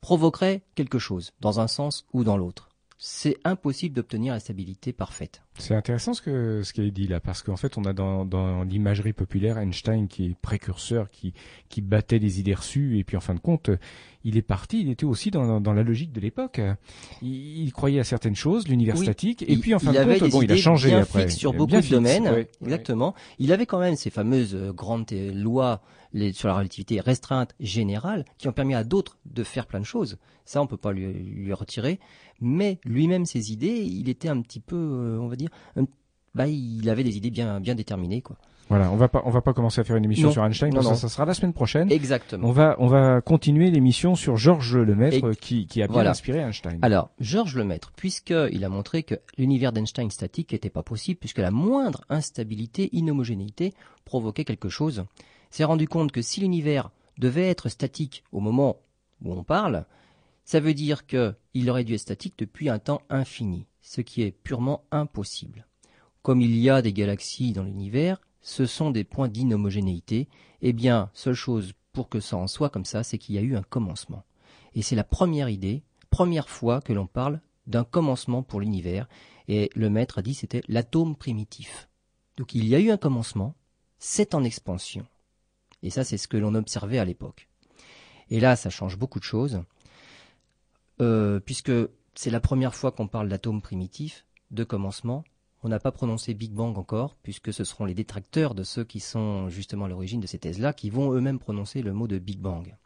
[0.00, 2.67] provoquerait quelque chose, dans un sens ou dans l'autre.
[3.00, 5.42] C'est impossible d'obtenir la stabilité parfaite.
[5.56, 8.24] C'est intéressant ce que ce qui est dit là, parce qu'en fait, on a dans,
[8.24, 11.32] dans l'imagerie populaire Einstein qui est précurseur, qui
[11.68, 13.70] qui battait des idées reçues, et puis en fin de compte,
[14.24, 14.80] il est parti.
[14.80, 16.60] Il était aussi dans, dans la logique de l'époque.
[17.22, 20.42] Il, il, croyait à certaines choses, l'univers statique, et puis en fin de compte, bon,
[20.42, 21.28] il a changé bien après.
[21.28, 23.14] Sur beaucoup de domaines, exactement.
[23.38, 25.82] Il avait quand même ces fameuses euh, grandes lois
[26.12, 29.84] les, sur la relativité restreinte générale qui ont permis à d'autres de faire plein de
[29.84, 30.18] choses.
[30.44, 32.00] Ça, on peut pas lui, lui retirer.
[32.40, 35.50] Mais lui-même, ses idées, il était un petit peu, euh, on va dire,
[36.34, 38.36] bah, il avait des idées bien, bien déterminées, quoi.
[38.68, 40.74] Voilà, on va pas, on va pas commencer à faire une émission sur Einstein.
[40.74, 41.90] Non, Ça, ça, sera la semaine prochaine.
[41.90, 42.46] Exactement.
[42.46, 46.78] On va, on va continuer l'émission sur Georges Lemaître, qui, qui a bien inspiré Einstein.
[46.82, 51.50] Alors, Georges Lemaître, puisqu'il a montré que l'univers d'Einstein statique n'était pas possible, puisque la
[51.50, 53.72] moindre instabilité, inhomogénéité
[54.04, 55.04] provoquait quelque chose,
[55.50, 58.76] s'est rendu compte que si l'univers devait être statique au moment
[59.24, 59.86] où on parle,
[60.48, 64.30] ça veut dire qu'il aurait dû être statique depuis un temps infini, ce qui est
[64.30, 65.66] purement impossible.
[66.22, 70.26] Comme il y a des galaxies dans l'univers, ce sont des points d'inhomogénéité,
[70.62, 73.42] eh bien, seule chose pour que ça en soit comme ça, c'est qu'il y a
[73.42, 74.24] eu un commencement.
[74.74, 79.06] Et c'est la première idée, première fois que l'on parle d'un commencement pour l'univers,
[79.48, 81.90] et le maître a dit c'était l'atome primitif.
[82.38, 83.54] Donc il y a eu un commencement,
[83.98, 85.04] c'est en expansion.
[85.82, 87.50] Et ça, c'est ce que l'on observait à l'époque.
[88.30, 89.62] Et là, ça change beaucoup de choses.
[91.00, 91.72] Euh, puisque
[92.14, 95.24] c'est la première fois qu'on parle d'atome primitif, de commencement.
[95.62, 99.00] On n'a pas prononcé Big Bang encore, puisque ce seront les détracteurs de ceux qui
[99.00, 102.38] sont justement à l'origine de ces thèses-là qui vont eux-mêmes prononcer le mot de Big
[102.38, 102.76] Bang.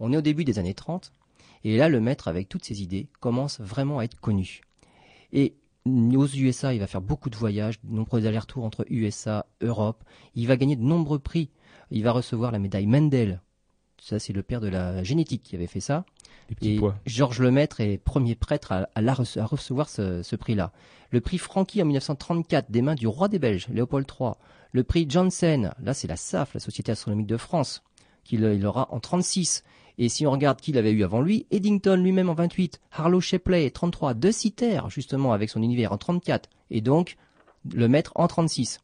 [0.00, 1.12] On est au début des années 30,
[1.64, 4.62] et là le maître, avec toutes ses idées, commence vraiment à être connu.
[5.32, 5.54] Et
[5.86, 10.04] aux USA, il va faire beaucoup de voyages, de nombreux allers-retours entre USA, Europe.
[10.34, 11.50] Il va gagner de nombreux prix.
[11.90, 13.40] Il va recevoir la médaille Mendel.
[13.98, 16.04] Ça, c'est le père de la génétique qui avait fait ça.
[16.60, 19.14] Et Georges Lemaître est premier prêtre à, à,
[19.44, 20.72] recevoir ce, prix-là.
[21.10, 24.32] Le prix Francky en 1934 des mains du roi des Belges, Léopold III.
[24.72, 27.82] Le prix Janssen, là c'est la SAF, la Société astronomique de France,
[28.24, 29.64] qu'il il aura en 36.
[29.98, 33.70] Et si on regarde qui l'avait eu avant lui, Eddington lui-même en 28, Harlow Shapley
[33.70, 37.16] 33, De Sitter justement avec son univers en 34, et donc
[37.72, 38.80] le maître en 36.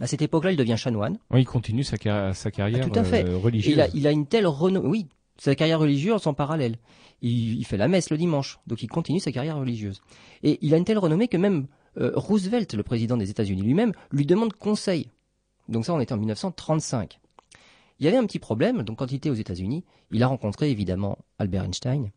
[0.00, 1.18] À cette époque-là, il devient chanoine.
[1.30, 3.26] Oui, il continue sa, carrière ah, tout à fait.
[3.26, 3.74] Euh, religieuse.
[3.74, 4.88] Il a, il a une telle renommée.
[4.88, 5.06] Oui,
[5.42, 6.78] sa carrière religieuse en parallèle.
[7.20, 10.00] Il, fait la messe le dimanche, donc il continue sa carrière religieuse.
[10.44, 11.66] Et il a une telle renommée que même
[11.98, 15.08] euh, Roosevelt, le président des États-Unis lui-même, lui demande conseil.
[15.68, 17.18] Donc ça, on était en 1935.
[17.98, 20.70] Il y avait un petit problème, donc quand il était aux États-Unis, il a rencontré
[20.70, 22.10] évidemment Albert Einstein.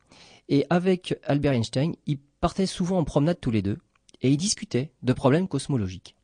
[0.49, 3.79] Et avec Albert Einstein, ils partaient souvent en promenade tous les deux,
[4.21, 6.15] et ils discutaient de problèmes cosmologiques.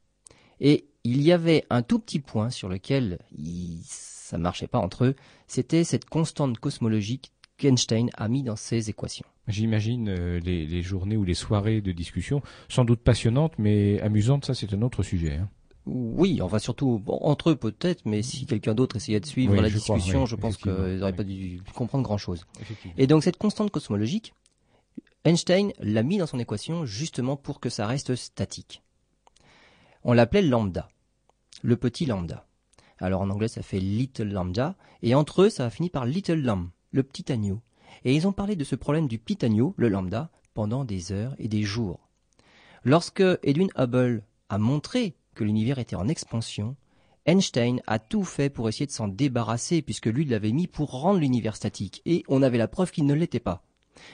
[0.59, 3.79] Et il y avait un tout petit point sur lequel il,
[4.31, 5.15] ça marchait pas entre eux,
[5.45, 9.25] c'était cette constante cosmologique qu'Einstein a mis dans ses équations.
[9.49, 14.53] J'imagine euh, les, journées ou les soirées de discussion, sans doute passionnantes, mais amusantes, ça
[14.53, 15.33] c'est un autre sujet.
[15.33, 15.49] Hein.
[15.85, 20.25] Oui, enfin surtout entre eux peut-être, mais si quelqu'un d'autre essayait de suivre la discussion,
[20.25, 22.45] je pense qu'ils n'auraient pas dû comprendre grand-chose.
[22.97, 24.33] Et donc cette constante cosmologique,
[25.25, 28.81] Einstein l'a mis dans son équation justement pour que ça reste statique.
[30.03, 30.87] On l'appelait lambda,
[31.63, 32.45] le petit lambda.
[33.01, 34.75] Alors en anglais, ça fait Little Lambda.
[35.01, 37.59] Et entre eux, ça a fini par Little Lamb, le petit agneau.
[38.05, 41.35] Et ils ont parlé de ce problème du petit agneau, le lambda, pendant des heures
[41.39, 42.07] et des jours.
[42.83, 46.75] Lorsque Edwin Hubble a montré que l'univers était en expansion,
[47.25, 51.19] Einstein a tout fait pour essayer de s'en débarrasser puisque lui l'avait mis pour rendre
[51.19, 53.63] l'univers statique et on avait la preuve qu'il ne l'était pas.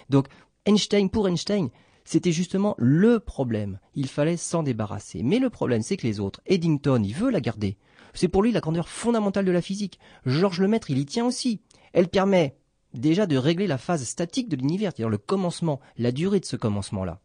[0.10, 0.28] Donc
[0.66, 1.70] Einstein pour Einstein,
[2.04, 3.80] c'était justement le problème.
[3.96, 5.24] Il fallait s'en débarrasser.
[5.24, 7.78] Mais le problème, c'est que les autres, Eddington, il veut la garder.
[8.18, 10.00] C'est pour lui la grandeur fondamentale de la physique.
[10.26, 11.62] Georges Lemaître, il y tient aussi.
[11.94, 12.58] Elle permet
[12.96, 16.56] déjà de régler la phase statique de l'univers, c'est-à-dire le commencement, la durée de ce
[16.56, 17.22] commencement-là.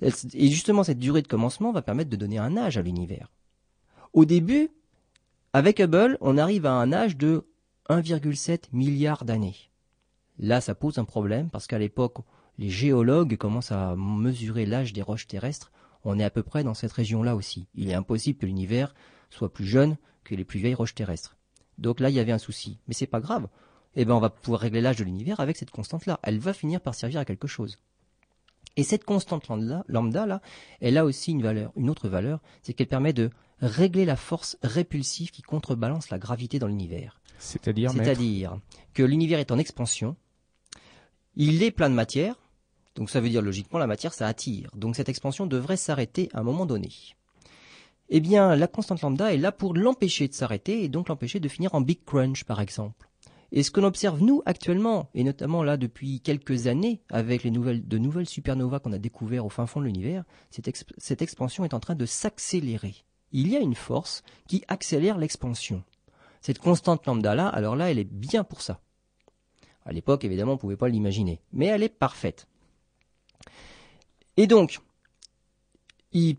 [0.00, 3.30] Et justement, cette durée de commencement va permettre de donner un âge à l'univers.
[4.14, 4.70] Au début,
[5.52, 7.46] avec Hubble, on arrive à un âge de
[7.90, 9.56] 1,7 milliard d'années.
[10.38, 12.16] Là, ça pose un problème parce qu'à l'époque,
[12.56, 15.70] les géologues commencent à mesurer l'âge des roches terrestres.
[16.02, 17.66] On est à peu près dans cette région-là aussi.
[17.74, 18.94] Il est impossible que l'univers
[19.30, 21.36] soit plus jeune que les plus vieilles roches terrestres.
[21.78, 22.78] Donc là, il y avait un souci.
[22.86, 23.48] Mais c'est pas grave.
[23.94, 26.20] Eh ben, on va pouvoir régler l'âge de l'univers avec cette constante-là.
[26.22, 27.78] Elle va finir par servir à quelque chose.
[28.76, 30.40] Et cette constante lambda, là,
[30.80, 34.56] elle a aussi une valeur, une autre valeur, c'est qu'elle permet de régler la force
[34.62, 37.20] répulsive qui contrebalance la gravité dans l'univers.
[37.38, 38.58] C'est-à-dire C'est-à-dire
[38.94, 40.16] que l'univers est en expansion,
[41.34, 42.36] il est plein de matière,
[42.94, 44.70] donc ça veut dire logiquement la matière ça attire.
[44.76, 46.90] Donc cette expansion devrait s'arrêter à un moment donné
[48.10, 51.48] eh bien, la constante lambda est là pour l'empêcher de s'arrêter et donc l'empêcher de
[51.48, 53.08] finir en big crunch, par exemple.
[53.50, 57.50] Et ce que l'on observe nous actuellement, et notamment là depuis quelques années, avec les
[57.50, 61.74] nouvelles, de nouvelles supernovas qu'on a découvertes au fin fond de l'univers, cette, expansion est
[61.74, 62.94] en train de s'accélérer.
[63.32, 65.82] Il y a une force qui accélère l'expansion.
[66.40, 68.80] Cette constante lambda là, alors là, elle est bien pour ça.
[69.84, 72.46] À l'époque, évidemment, on ne pouvait pas l'imaginer, mais elle est parfaite.
[74.36, 74.80] Et donc,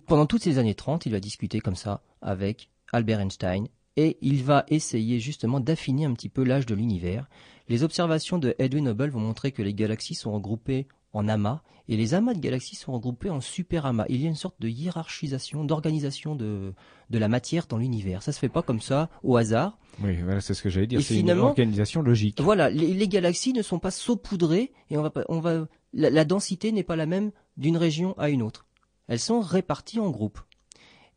[0.07, 4.43] pendant toutes ces années 30, il va discuter comme ça avec Albert Einstein et il
[4.43, 7.27] va essayer justement d'affiner un petit peu l'âge de l'univers.
[7.67, 11.97] Les observations de Edwin Hubble vont montrer que les galaxies sont regroupées en amas et
[11.97, 14.05] les amas de galaxies sont regroupés en super amas.
[14.09, 16.73] Il y a une sorte de hiérarchisation, d'organisation de,
[17.09, 18.21] de la matière dans l'univers.
[18.21, 19.77] Ça se fait pas comme ça au hasard.
[20.01, 21.01] Oui, voilà, c'est ce que j'allais dire.
[21.01, 22.39] C'est une organisation logique.
[22.41, 26.83] Voilà, les, galaxies ne sont pas saupoudrées et on va, on va, la densité n'est
[26.83, 28.67] pas la même d'une région à une autre.
[29.09, 30.39] Elles sont réparties en groupes.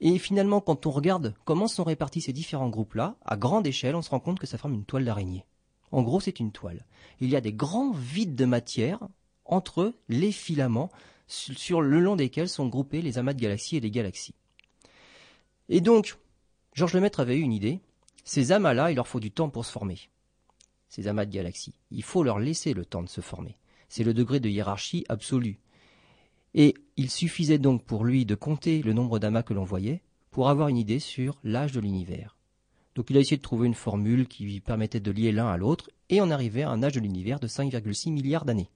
[0.01, 4.03] Et finalement, quand on regarde comment sont répartis ces différents groupes-là, à grande échelle, on
[4.03, 5.45] se rend compte que ça forme une toile d'araignée.
[5.93, 6.87] En gros, c'est une toile.
[7.21, 8.99] Il y a des grands vides de matière
[9.45, 10.91] entre les filaments
[11.29, 14.35] sur le long desquels sont groupés les amas de galaxies et les galaxies.
[15.69, 16.17] Et donc,
[16.73, 17.81] Georges Lemaître avait eu une idée.
[18.25, 19.99] Ces amas-là, il leur faut du temps pour se former.
[20.89, 21.75] Ces amas de galaxies.
[21.91, 23.59] Il faut leur laisser le temps de se former.
[23.91, 25.61] C'est le degré de hiérarchie absolue.
[26.55, 30.49] Et il suffisait donc pour lui de compter le nombre d'amas que l'on voyait pour
[30.49, 32.37] avoir une idée sur l'âge de l'univers.
[32.95, 35.57] Donc il a essayé de trouver une formule qui lui permettait de lier l'un à
[35.57, 38.69] l'autre, et on arrivait à un âge de l'univers de 5,6 milliards d'années.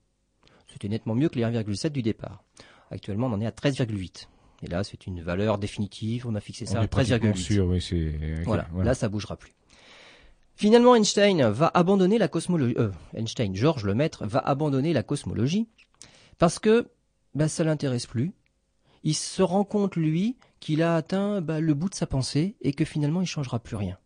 [0.71, 2.43] C'était nettement mieux que les 1,7 du départ.
[2.89, 4.27] Actuellement, on en est à 13,8.
[4.63, 7.61] Et là, c'est une valeur définitive, on a fixé ça à 13,8.
[7.61, 9.53] Oui, voilà, là, ça bougera plus.
[10.55, 12.73] Finalement, Einstein va abandonner la cosmologie.
[12.79, 15.67] Euh, Einstein, Georges Lemaître, va abandonner la cosmologie
[16.39, 16.89] parce que
[17.37, 18.33] bah, ça l'intéresse plus.
[19.03, 22.73] Il se rend compte, lui, qu'il a atteint bah, le bout de sa pensée et
[22.73, 23.97] que finalement il changera plus rien.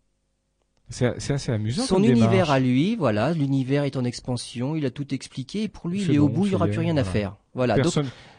[0.89, 1.83] C'est assez amusant.
[1.83, 5.87] Son univers à lui, voilà, l'univers est en expansion, il a tout expliqué et pour
[5.87, 7.37] lui, il est au bout, il n'y aura plus rien à faire.
[7.53, 7.77] Voilà.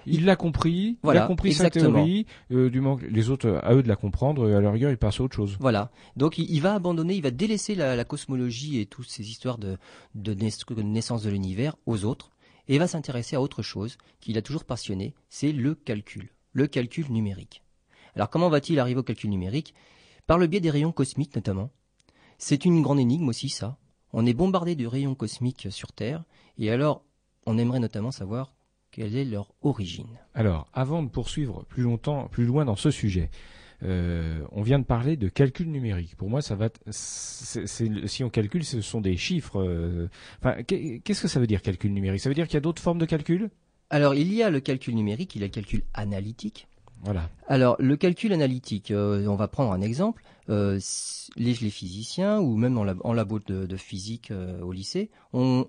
[0.05, 2.26] il l'a compris, il a compris sa théorie.
[2.50, 5.22] Euh, du les autres, à eux de la comprendre, à leur rigueur, ils passent à
[5.22, 5.57] autre chose.
[5.61, 5.90] Voilà.
[6.16, 9.78] Donc il, va abandonner, il va délaisser la, cosmologie et toutes ces histoires de,
[10.14, 12.33] de naissance de l'univers aux autres
[12.68, 17.11] et va s'intéresser à autre chose qui l'a toujours passionné, c'est le calcul, le calcul
[17.11, 17.62] numérique.
[18.14, 19.75] Alors comment va-t-il arriver au calcul numérique?
[20.27, 21.70] Par le biais des rayons cosmiques notamment.
[22.38, 23.79] C'est une grande énigme aussi ça.
[24.12, 26.25] On est bombardé de rayons cosmiques sur Terre,
[26.59, 27.05] et alors
[27.46, 28.53] on aimerait notamment savoir
[28.90, 30.18] quelle est leur origine.
[30.35, 33.31] Alors, avant de poursuivre plus longtemps, plus loin dans ce sujet,
[33.85, 36.16] euh, on vient de parler de calcul numérique.
[36.16, 36.68] Pour moi, ça va.
[36.90, 39.61] si on calcule, ce sont des chiffres.
[39.61, 40.09] Euh,
[40.66, 42.21] qu'est-ce que ça veut dire calcul numérique?
[42.21, 43.51] Ça veut dire qu'il y a d'autres formes de calcul?
[43.90, 46.68] Alors, il y a le calcul numérique, il y a le calcul analytique.
[47.03, 47.29] Voilà.
[47.49, 50.23] Alors, le calcul analytique, euh, on va prendre un exemple.
[50.49, 50.81] les,
[51.53, 55.66] physiciens ou même en, labo de, physique au lycée, on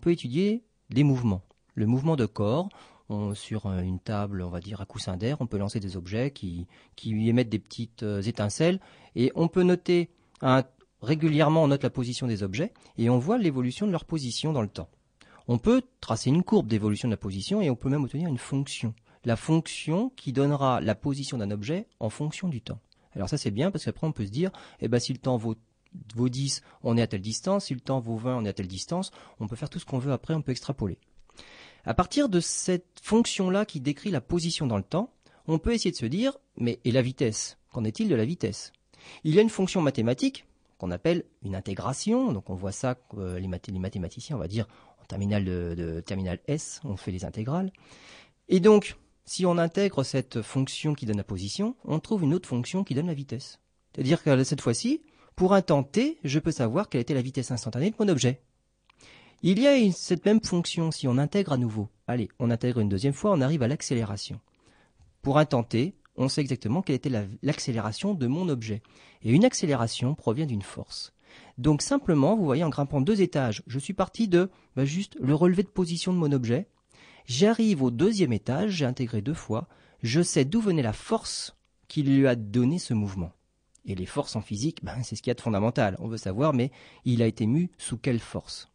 [0.00, 1.42] peut étudier des mouvements.
[1.74, 2.68] Le mouvement de corps,
[3.34, 6.66] sur une table, on va dire à coussin d'air, on peut lancer des objets qui,
[7.04, 8.80] émettent des petites euh, étincelles
[9.14, 10.10] et on peut noter
[11.02, 14.62] régulièrement on note la position des objets et on voit l'évolution de leur position dans
[14.62, 14.88] le temps.
[15.48, 18.38] On peut tracer une courbe d'évolution de la position et on peut même obtenir une
[18.38, 18.94] fonction.
[19.24, 22.80] La fonction qui donnera la position d'un objet en fonction du temps.
[23.14, 25.36] Alors ça c'est bien parce qu'après on peut se dire, eh ben si le temps
[25.36, 25.56] vaut
[26.14, 28.52] vaut 10, on est à telle distance, si le temps vaut 20, on est à
[28.52, 30.98] telle distance, on peut faire tout ce qu'on veut après, on peut extrapoler.
[31.86, 35.12] À partir de cette fonction-là qui décrit la position dans le temps,
[35.46, 37.58] on peut essayer de se dire, mais et la vitesse?
[37.72, 38.72] Qu'en est-il de la vitesse?
[39.22, 40.46] Il y a une fonction mathématique
[40.78, 44.66] qu'on appelle une intégration, donc on voit ça, euh, les, mathématiciens, on va dire,
[45.00, 47.72] en terminal de, terminal S, on fait les intégrales.
[48.48, 52.48] Et donc, si on intègre cette fonction qui donne la position, on trouve une autre
[52.48, 53.60] fonction qui donne la vitesse.
[53.94, 55.02] C'est-à-dire que cette fois-ci,
[55.36, 58.40] pour un temps t, je peux savoir quelle était la vitesse instantanée de mon objet.
[59.42, 61.88] Il y a cette même fonction si on intègre à nouveau.
[62.06, 64.40] Allez, on intègre une deuxième fois, on arrive à l'accélération.
[65.20, 68.82] Pour t, on sait exactement quelle était l'accélération de mon objet.
[69.22, 71.12] Et une accélération provient d'une force.
[71.58, 75.34] Donc simplement, vous voyez, en grimpant deux étages, je suis parti de bah, juste le
[75.34, 76.68] relevé de position de mon objet.
[77.26, 79.68] J'arrive au deuxième étage, j'ai intégré deux fois,
[80.02, 81.56] je sais d'où venait la force
[81.88, 83.32] qui lui a donné ce mouvement.
[83.84, 85.96] Et les forces en physique, ben, c'est ce qu'il y a de fondamental.
[85.98, 86.70] On veut savoir, mais
[87.04, 88.68] il a été mu sous quelle force?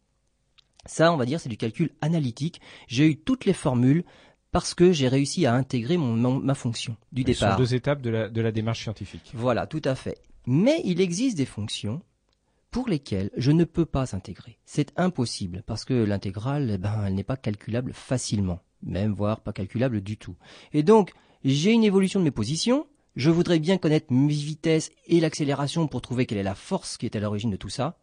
[0.86, 2.60] Ça, on va dire, c'est du calcul analytique.
[2.88, 4.04] J'ai eu toutes les formules
[4.50, 7.50] parce que j'ai réussi à intégrer mon, ma fonction du départ.
[7.50, 9.32] Ce sont deux étapes de la, de la démarche scientifique.
[9.34, 10.18] Voilà, tout à fait.
[10.46, 12.02] Mais il existe des fonctions
[12.70, 14.58] pour lesquelles je ne peux pas intégrer.
[14.64, 19.52] C'est impossible parce que l'intégrale, eh ben, elle n'est pas calculable facilement, même voire pas
[19.52, 20.36] calculable du tout.
[20.72, 21.12] Et donc,
[21.44, 22.86] j'ai une évolution de mes positions.
[23.14, 27.06] Je voudrais bien connaître mes vitesses et l'accélération pour trouver quelle est la force qui
[27.06, 27.98] est à l'origine de tout ça.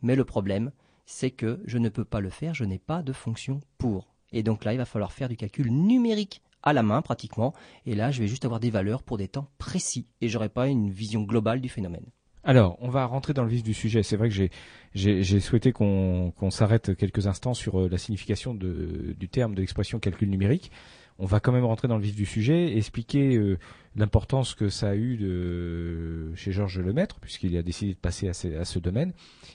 [0.00, 0.72] Mais le problème,
[1.06, 4.14] c'est que je ne peux pas le faire, je n'ai pas de fonction pour.
[4.32, 7.54] Et donc là, il va falloir faire du calcul numérique à la main pratiquement.
[7.86, 10.68] Et là, je vais juste avoir des valeurs pour des temps précis et j'aurai pas
[10.68, 12.06] une vision globale du phénomène.
[12.42, 14.02] Alors, on va rentrer dans le vif du sujet.
[14.02, 14.48] C'est vrai que
[14.94, 20.28] j'ai souhaité qu'on s'arrête quelques instants sur euh, la signification du terme de l'expression calcul
[20.28, 20.70] numérique
[21.18, 23.58] on va quand même rentrer dans le vif du sujet, expliquer euh,
[23.96, 28.64] l'importance que ça a eu de, chez Georges Lemaître, puisqu'il a décidé de passer à
[28.64, 29.12] ce, domaine.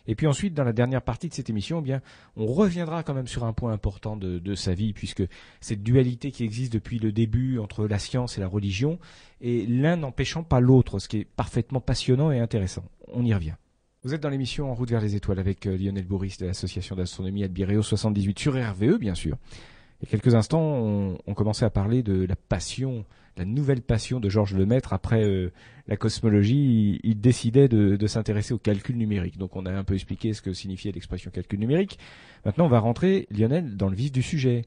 [0.08, 2.02] Et puis ensuite, dans la dernière partie de cette émission, eh bien,
[2.38, 5.24] on reviendra quand même sur un point important de, sa vie, puisque
[5.60, 8.98] cette dualité qui existe depuis le début entre la science et la religion,
[9.42, 12.86] et l'un n'empêchant pas l'autre, ce qui est parfaitement passionnant et intéressant.
[13.08, 13.56] On y revient.
[14.04, 16.96] Vous êtes dans l'émission En route vers les étoiles avec euh, Lionel Bourris de l'association
[16.96, 19.36] d'astronomie Albireo 78 sur RVE, bien sûr.
[20.02, 23.82] Il y a quelques instants, on, on, commençait à parler de la passion, la nouvelle
[23.82, 25.52] passion de Georges Lemaître après euh,
[25.88, 27.02] la cosmologie.
[27.04, 29.38] Il, décidait de, de s'intéresser au calcul numérique.
[29.38, 32.00] Donc on a un peu expliqué ce que signifiait l'expression calcul numérique.
[32.46, 34.64] Maintenant, on va rentrer, Lionel, dans le vif du sujet.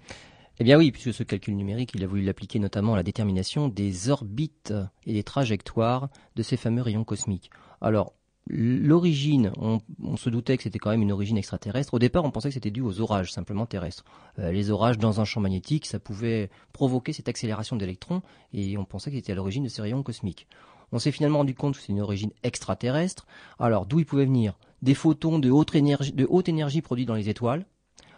[0.58, 3.68] Eh bien oui, puisque ce calcul numérique, il a voulu l'appliquer notamment à la détermination
[3.68, 4.74] des orbites
[5.06, 7.50] et des trajectoires de ces fameux rayons cosmiques.
[7.80, 8.12] Alors,
[8.48, 11.94] L'origine, on, se doutait que c'était quand même une origine extraterrestre.
[11.94, 14.04] Au départ, on pensait que c'était dû aux orages simplement terrestres.
[14.40, 18.20] Euh, les orages dans un champ magnétique, ça pouvait provoquer cette accélération d'électrons
[18.52, 20.48] et on pensait que c'était à l'origine de ces rayons cosmiques.
[20.90, 23.26] On s'est finalement rendu compte que c'est une origine extraterrestre.
[23.58, 24.58] Alors, d'où ils pouvaient venir?
[24.82, 27.64] Des photons de haute énergie, de produits dans les étoiles.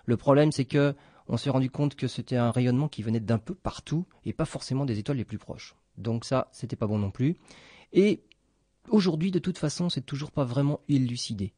[0.07, 0.95] Le problème, c'est que
[1.29, 4.45] on s'est rendu compte que c'était un rayonnement qui venait d'un peu partout et pas
[4.45, 5.75] forcément des étoiles les plus proches.
[5.97, 7.37] Donc ça, c'était pas bon non plus.
[7.93, 8.25] Et
[8.89, 11.53] Aujourd'hui, de toute façon, c'est toujours pas vraiment élucidé.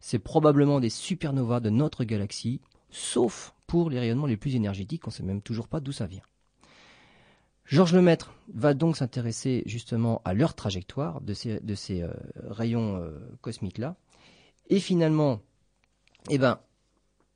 [0.00, 2.60] C'est probablement des supernovas de notre galaxie,
[2.90, 6.06] sauf pour les rayonnements les plus énergétiques, on ne sait même toujours pas d'où ça
[6.06, 6.22] vient.
[7.64, 11.60] Georges Lemaître va donc s'intéresser justement à leur trajectoire de ces,
[12.02, 12.12] euh,
[12.44, 13.96] rayons euh, cosmiques-là.
[14.68, 15.40] Et finalement,
[16.30, 16.60] eh ben,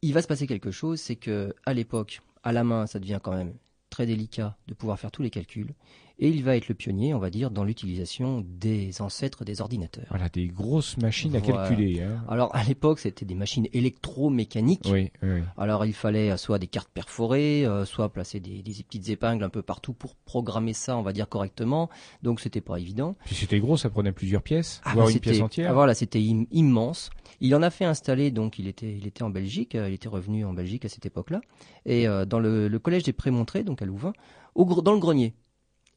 [0.03, 3.19] il va se passer quelque chose, c'est que à l'époque, à la main, ça devient
[3.23, 3.55] quand même
[3.91, 5.75] très délicat de pouvoir faire tous les calculs
[6.21, 10.05] et il va être le pionnier, on va dire, dans l'utilisation des ancêtres des ordinateurs.
[10.11, 12.03] Voilà, des grosses machines à calculer.
[12.03, 12.23] Hein.
[12.29, 14.87] Alors à l'époque, c'était des machines électromécaniques.
[14.93, 19.09] Oui, oui, Alors il fallait euh, soit des cartes perforées, euh, soit placer des, petites
[19.09, 21.89] épingles un peu partout pour programmer ça, on va dire correctement.
[22.23, 23.17] Donc c'était pas évident.
[23.25, 25.71] Puis c'était gros, ça prenait plusieurs pièces, ah, voire une pièce entière.
[25.71, 27.09] Ah, voilà, c'était immense.
[27.41, 30.09] Il en a fait installer, donc il était, il était en Belgique, euh, il était
[30.09, 31.41] revenu en Belgique à cette époque-là,
[31.87, 34.13] et dans le, le collège des Prémontrés, donc à Louvain,
[34.55, 35.35] au, dans le grenier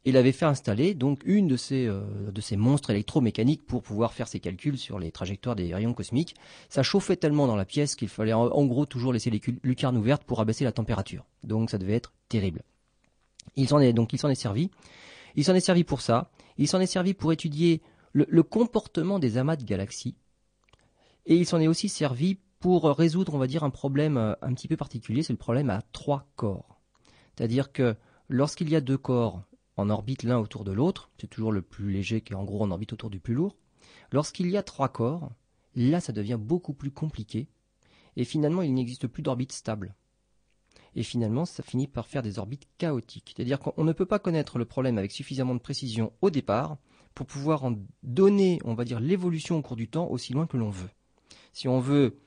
[0.06, 2.02] il avait fait installer donc une de ces, euh,
[2.32, 6.36] de ces monstres électromécaniques pour pouvoir faire ses calculs sur les trajectoires des rayons cosmiques.
[6.70, 10.24] Ça chauffait tellement dans la pièce qu'il fallait en, gros toujours laisser les lucarnes ouvertes
[10.24, 11.26] pour abaisser la température.
[11.44, 12.64] Donc ça devait être terrible.
[13.56, 14.72] Il s'en est donc il s'en est servi.
[15.36, 16.32] Il s'en est servi pour ça.
[16.58, 17.82] Il s'en est servi pour étudier
[18.12, 20.16] le, le comportement des amas de galaxies.
[21.26, 24.54] Et il s'en est aussi servi pour résoudre, on va dire, un problème euh, un
[24.54, 26.80] petit peu particulier, c'est le problème à trois corps.
[27.36, 27.96] C'est-à-dire que
[28.30, 29.44] lorsqu'il y a deux corps,
[29.78, 32.62] en orbite l'un autour de l'autre, c'est toujours le plus léger qui est en gros
[32.62, 33.56] en orbite autour du plus lourd.
[34.12, 35.32] Lorsqu'il y a trois corps,
[35.76, 37.48] là ça devient beaucoup plus compliqué,
[38.16, 39.96] et finalement il n'existe plus d'orbite stable.
[40.96, 44.58] Et finalement ça finit par faire des orbites chaotiques, c'est-à-dire qu'on ne peut pas connaître
[44.58, 46.78] le problème avec suffisamment de précision au départ
[47.16, 50.58] pour pouvoir en donner, on va dire, l'évolution au cours du temps aussi loin que
[50.58, 50.90] l'on veut.
[51.52, 52.18] Si on veut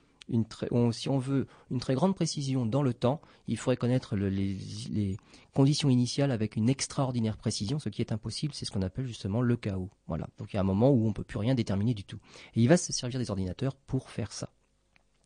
[0.93, 5.17] si on veut une très grande précision dans le temps, il faudrait connaître les,
[5.55, 9.41] conditions initiales avec une extraordinaire précision, ce qui est impossible, c'est ce qu'on appelle justement
[9.41, 9.91] le chaos.
[10.07, 10.29] Voilà.
[10.39, 12.19] Donc il y a un moment où on ne peut plus rien déterminer du tout.
[12.55, 14.51] Et il va se servir des ordinateurs pour faire ça.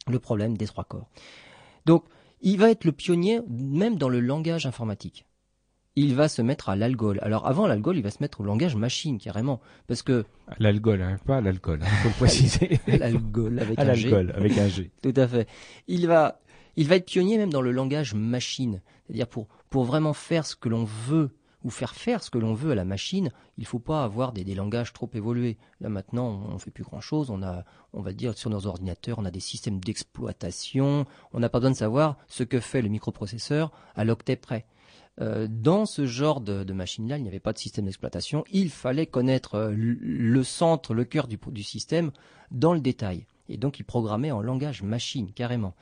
[0.06, 1.08] Le problème des trois corps.
[1.86, 2.04] Donc
[2.42, 5.26] il va être le pionnier même dans le langage informatique
[5.96, 7.18] il va se mettre à l'algol.
[7.22, 10.24] Alors avant l'algol, il va se mettre au langage machine carrément, parce que
[10.58, 12.80] l'algol, hein, pas l'alcool, hein, faut le préciser.
[12.86, 14.14] l'algol avec un G.
[14.14, 14.90] avec un G.
[15.02, 15.48] Tout à fait.
[15.88, 16.40] Il va,
[16.76, 20.56] il va être pionnier même dans le langage machine, c'est-à-dire pour pour vraiment faire ce
[20.56, 21.30] que l'on veut
[21.62, 24.44] ou faire faire ce que l'on veut à la machine, il faut pas avoir des,
[24.44, 25.58] des langages trop évolués.
[25.80, 27.30] Là maintenant, on fait plus grand chose.
[27.30, 31.06] On a, on va dire sur nos ordinateurs, on a des systèmes d'exploitation.
[31.32, 34.66] On n'a pas besoin de savoir ce que fait le microprocesseur à l'octet près.
[35.20, 38.44] Euh, dans ce genre de, machine-là, il n'y avait pas de système d'exploitation.
[38.52, 42.10] Il fallait connaître euh, le centre, le cœur du, système
[42.50, 43.26] dans le détail.
[43.48, 45.74] Et donc, il programmait en langage machine, carrément.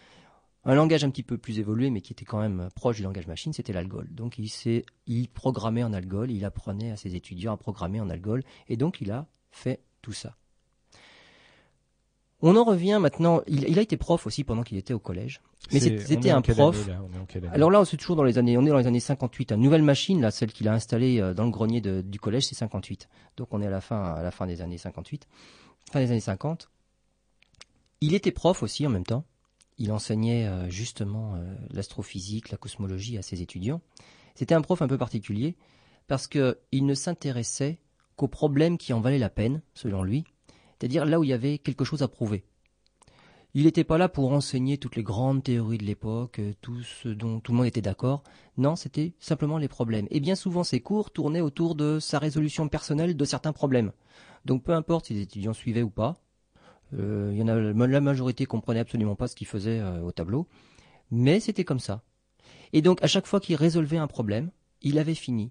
[0.65, 3.27] Un langage un petit peu plus évolué, mais qui était quand même proche du langage
[3.27, 4.09] machine, c'était l'algol.
[4.11, 4.51] Donc, il,
[5.07, 9.01] il programmait en algol, il apprenait à ses étudiants à programmer en algol, et donc
[9.01, 10.37] il a fait tout ça.
[12.41, 13.41] On en revient maintenant.
[13.49, 15.41] Il, a été prof aussi pendant qu'il était au collège.
[15.73, 16.89] Mais c'était un prof.
[17.53, 18.57] Alors là, c'est toujours dans les années.
[18.57, 19.53] On est dans les années 58.
[19.53, 22.55] Une nouvelle machine, là, celle qu'il a installée euh, dans le grenier du collège, c'est
[22.55, 23.09] 58.
[23.37, 25.27] Donc on est à la fin, à la fin des années 58,
[25.91, 26.71] fin des années 50.
[28.01, 29.25] Il était prof aussi en même temps.
[29.79, 33.81] il enseignait euh, justement euh, l'astrophysique, la cosmologie à ses étudiants.
[34.37, 35.57] C'était un prof un peu particulier
[36.07, 37.81] parce qu'il ne s'intéressait
[38.15, 40.25] qu'aux problèmes qui en valaient la peine, selon lui,
[40.79, 42.45] c'est-à-dire là où il y avait quelque chose à prouver.
[43.55, 47.09] Il n'était pas là pour enseigner toutes les grandes théories de l'époque, euh, tout ce
[47.09, 48.23] dont tout le monde était d'accord.
[48.59, 50.07] Non, c'était simplement les problèmes.
[50.11, 53.93] Et bien souvent, ses cours tournaient autour de sa résolution personnelle de certains problèmes.
[54.45, 56.21] Donc peu importe si les étudiants suivaient ou pas,
[56.95, 60.13] euh, il y en a la majorité comprenait absolument pas ce qu'il faisait euh, au
[60.13, 60.47] tableau,
[61.11, 62.03] mais c'était comme ça.
[62.73, 64.51] Et donc à chaque fois qu'il résolvait un problème,
[64.83, 65.51] il avait fini.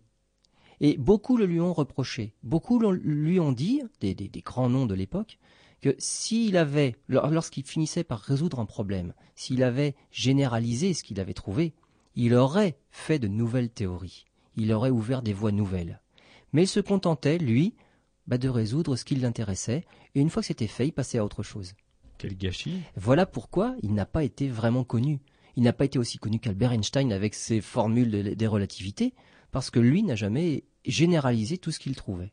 [0.80, 2.34] Et beaucoup le lui ont reproché.
[2.44, 4.16] Beaucoup lui ont dit, des,
[4.46, 5.40] grands noms de l'époque,
[5.82, 11.34] que s'il avait, lorsqu'il finissait par résoudre un problème, s'il avait généralisé ce qu'il avait
[11.34, 11.74] trouvé,
[12.16, 14.26] il aurait fait de nouvelles théories.
[14.56, 16.02] Il aurait ouvert des voies nouvelles.
[16.54, 17.76] Mais il se contentait, lui,
[18.28, 21.26] bah, de résoudre ce qui l'intéressait, et une fois que c'était fait, il passait à
[21.26, 21.74] autre chose.
[22.18, 25.20] Quel gâchis Voilà pourquoi il n'a pas été vraiment connu.
[25.56, 29.14] Il n'a pas été aussi connu qu'Albert Einstein avec ses formules des relativités,
[29.58, 32.32] parce que lui n'a jamais généralisé tout ce qu'il trouvait.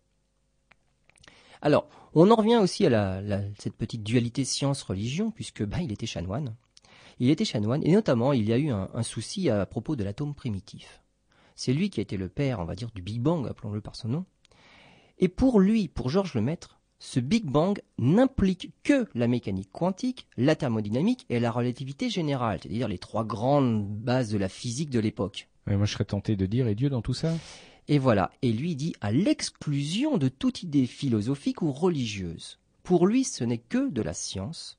[1.63, 3.23] Alors, on en revient aussi à
[3.59, 6.55] cette petite dualité science-religion, puisque bah, il était chanoine.
[7.21, 10.05] Il était chanoine, et notamment, il y a eu un, un souci à propos de
[10.05, 11.01] l'atome primitif.
[11.55, 13.97] C'est lui qui a été le père, on va dire, du Big Bang, appelons-le par
[13.97, 14.27] son nom,
[15.17, 20.57] et pour lui, pour Georges Lemaître, ce Big Bang n'implique que la mécanique quantique, la
[20.57, 25.49] thermodynamique et la relativité générale, c'est-à-dire les trois grandes bases de la physique de l'époque.
[25.67, 27.33] Moi, je serais tenté de dire, et Dieu dans tout ça
[27.89, 32.59] Et voilà, et lui dit à l'exclusion de toute idée philosophique ou religieuse.
[32.83, 34.79] Pour lui, ce n'est que de la science.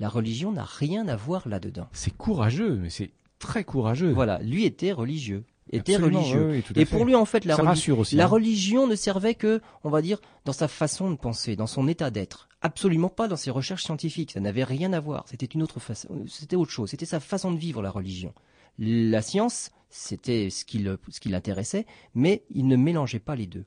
[0.00, 1.88] La religion n'a rien à voir là-dedans.
[1.92, 4.12] C'est courageux, mais c'est très courageux.
[4.12, 6.62] Voilà, lui était religieux était religieux.
[6.76, 8.26] et pour lui, en fait, la, la hein.
[8.26, 12.10] religion ne servait que, on va dire, dans sa façon de penser, dans son état
[12.10, 12.48] d'être.
[12.60, 14.32] Absolument pas dans ses recherches scientifiques.
[14.32, 15.24] Ça n'avait rien à voir.
[15.28, 16.90] C'était une autre façon, c'était autre chose.
[16.90, 18.32] C'était sa façon de vivre, la religion.
[18.78, 23.64] La science, c'était ce qui, l'intéressait, mais il ne mélangeait pas les deux.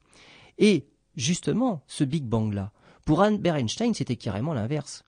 [0.58, 2.72] Et, justement, ce Big Bang-là,
[3.06, 5.06] pour Albert Einstein, c'était carrément l'inverse.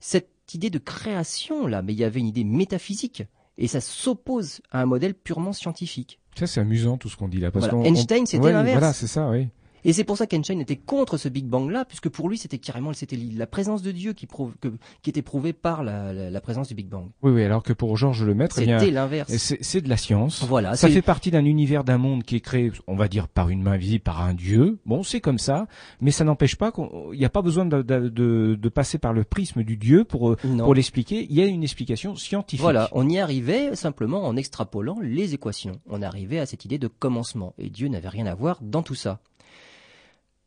[0.00, 3.24] Cette idée de création, là, mais il y avait une idée métaphysique,
[3.58, 6.20] et ça s'oppose à un modèle purement scientifique.
[6.36, 7.50] Ça, c'est amusant tout ce qu'on dit là.
[7.50, 8.78] Parce Einstein, c'était l'inverse.
[8.78, 9.48] Voilà, c'est ça, oui.
[9.84, 12.58] Et c'est pour ça qu'Einstein était contre ce Big Bang là, puisque pour lui c'était
[12.58, 14.68] carrément c'était la présence de Dieu qui, prouve, que,
[15.02, 17.08] qui était prouvée par la, la, présence du Big Bang.
[17.22, 17.42] Oui, oui.
[17.44, 19.32] Alors que pour Georges Lemaître, eh c'était l'inverse.
[19.36, 20.44] C'est de la science.
[20.44, 20.76] Voilà.
[20.76, 23.62] Ça fait partie d'un univers, d'un monde qui est créé, on va dire, par une
[23.62, 24.78] main visible, par un Dieu.
[24.86, 25.66] Bon, c'est comme ça,
[26.00, 29.12] mais ça n'empêche pas qu'il n'y a pas besoin de, de, de, de, passer par
[29.12, 31.26] le prisme du Dieu pour euh, pour l'expliquer.
[31.28, 32.62] Il y a une explication scientifique.
[32.62, 32.88] Voilà.
[32.92, 35.80] On y arrivait simplement en extrapolant les équations.
[35.86, 38.94] On arrivait à cette idée de commencement, et Dieu n'avait rien à voir dans tout
[38.94, 39.20] ça.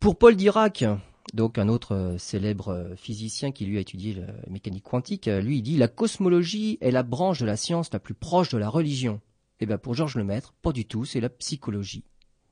[0.07, 0.85] Pour Paul Dirac,
[1.33, 5.41] donc un autre euh, célèbre euh, physicien qui lui a étudié la mécanique quantique, euh,
[5.41, 8.57] lui il dit la cosmologie est la branche de la science la plus proche de
[8.57, 9.19] la religion.
[9.59, 12.05] Eh bien pour Georges Lemaître, pas du tout, c'est la psychologie.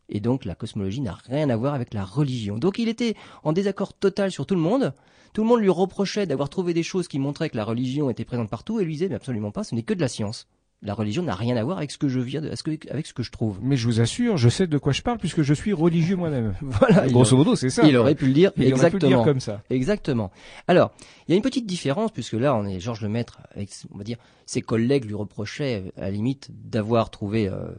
[0.09, 2.57] Et donc la cosmologie n'a rien à voir avec la religion.
[2.57, 4.93] Donc il était en désaccord total sur tout le monde.
[5.31, 8.25] Tout le monde lui reprochait d'avoir trouvé des choses qui montraient que la religion était
[8.25, 10.49] présente partout et lui disait mais absolument pas, ce n'est que de la science
[10.81, 12.51] la religion n'a rien à voir avec ce que je viens de,
[12.89, 13.59] avec ce que je trouve.
[13.61, 16.53] Mais je vous assure, je sais de quoi je parle puisque je suis religieux moi-même.
[16.61, 17.07] voilà.
[17.07, 17.83] Grosso modo, c'est ça.
[17.87, 19.09] Il aurait pu le dire exactement.
[19.09, 19.61] le dire comme ça.
[19.69, 20.31] Exactement.
[20.67, 20.91] Alors,
[21.27, 24.03] il y a une petite différence puisque là, on est Georges Lemaître avec, on va
[24.03, 27.71] dire, ses collègues lui reprochaient à la limite d'avoir trouvé euh,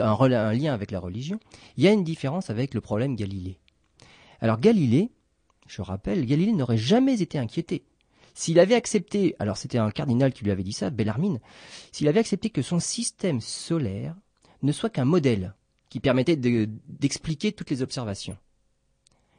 [0.00, 1.38] un, un lien avec la religion.
[1.76, 3.58] Il y a une différence avec le problème Galilée.
[4.40, 5.10] Alors Galilée,
[5.68, 7.84] je rappelle, Galilée n'aurait jamais été inquiété
[8.34, 11.40] s'il avait accepté, alors c'était un cardinal qui lui avait dit ça, Bellarmine,
[11.90, 14.14] s'il avait accepté que son système solaire
[14.62, 15.54] ne soit qu'un modèle
[15.88, 18.36] qui permettait d'expliquer toutes les observations.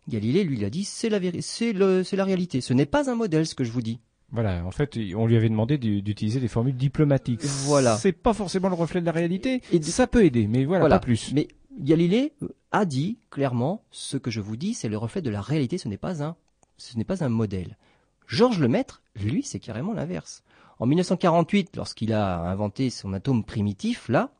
[0.08, 1.74] Galilée lui a dit c'est la, c'est
[2.16, 4.00] la réalité, ce n'est pas un modèle ce que je vous dis.
[4.32, 7.44] Voilà, en fait, on lui avait demandé d'utiliser des formules diplomatiques.
[7.44, 7.98] Voilà.
[7.98, 9.62] C'est pas forcément le reflet de la réalité.
[9.72, 11.32] Et ça peut aider, mais voilà, pas plus.
[11.34, 11.48] Mais
[11.80, 12.34] Galilée
[12.72, 15.78] a dit clairement ce que je vous dis, c'est le reflet de la réalité.
[15.78, 16.36] Ce n'est pas un,
[16.78, 17.78] ce n'est pas un modèle.
[18.28, 20.43] Georges Lemaître, lui, c'est carrément l'inverse.
[20.80, 24.32] En 1948, lorsqu'il a inventé son atome primitif, là,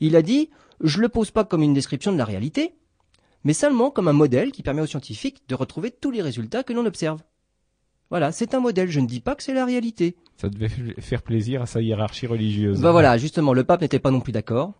[0.00, 0.50] il a dit
[0.80, 2.74] Je le pose pas comme une description de la réalité,
[3.44, 6.72] mais seulement comme un modèle qui permet aux scientifiques de retrouver tous les résultats que
[6.72, 7.20] l'on observe.
[8.10, 10.16] Voilà, c'est un modèle, je ne dis pas que c'est la réalité.
[10.36, 10.68] Ça devait
[11.00, 12.80] faire plaisir à sa hiérarchie religieuse.
[12.80, 14.72] Bah voilà, justement, le pape n'était pas non plus d'accord.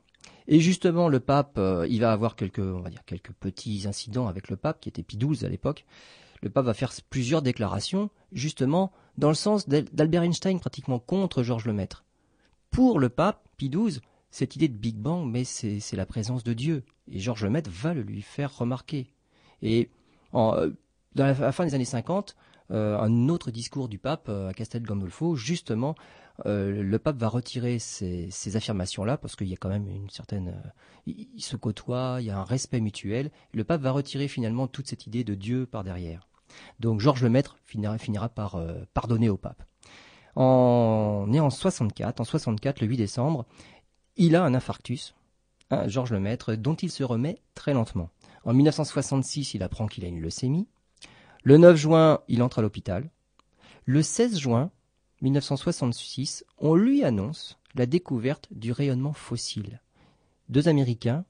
[0.47, 4.29] Et justement, le pape, euh, il va avoir quelques, on va dire, quelques petits incidents
[4.29, 5.85] avec le pape, qui était Pie XII à l'époque,
[6.43, 11.67] le pape va faire plusieurs déclarations, justement dans le sens d'Albert Einstein, pratiquement contre Georges
[11.67, 12.05] Lemaître.
[12.71, 16.53] Pour le pape, Pie XII, cette idée de Big Bang, mais c'est la présence de
[16.53, 16.85] Dieu.
[17.11, 19.13] Et Georges Lemaître va le lui faire remarquer.
[19.63, 19.91] Et
[20.33, 20.71] en, euh,
[21.15, 22.37] dans la, fin des années 50,
[22.71, 25.95] euh, un autre discours du pape euh, à Castel Gandolfo, justement,
[26.47, 30.49] euh, le pape va retirer ces, affirmations-là parce qu'il y a quand même une certaine,
[30.49, 30.71] euh,
[31.07, 33.31] il, se côtoie, il y a un respect mutuel.
[33.53, 36.29] Le pape va retirer finalement toute cette idée de Dieu par derrière.
[36.81, 39.63] Donc Georges Lemaître finira, finira par euh, pardonner au pape.
[40.37, 43.45] En, né en 64, en 64, le 8 décembre,
[44.17, 45.15] il a un infarctus,
[45.71, 48.11] hein, Georges Lemaître, dont il se remet très lentement.
[48.45, 50.69] En 1966, il apprend qu'il a une leucémie.
[51.43, 53.11] Le 9 juin, il entre à l'hôpital.
[53.85, 54.71] Le 16 juin
[55.23, 59.81] 1966, on lui annonce la découverte du rayonnement fossile.
[60.49, 61.25] Deux Américains,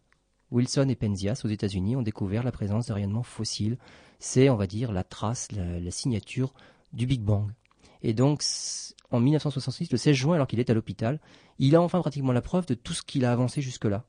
[0.51, 3.79] Wilson et Penzias aux États-Unis, ont découvert la présence de rayonnement fossile.
[4.19, 6.53] C'est, on va dire, la trace, la, la signature
[6.93, 7.51] du Big Bang.
[8.03, 8.43] Et donc,
[9.11, 11.21] en 1966, le 16 juin, alors qu'il est à l'hôpital,
[11.59, 14.05] il a enfin pratiquement la preuve de tout ce qu'il a avancé jusque-là.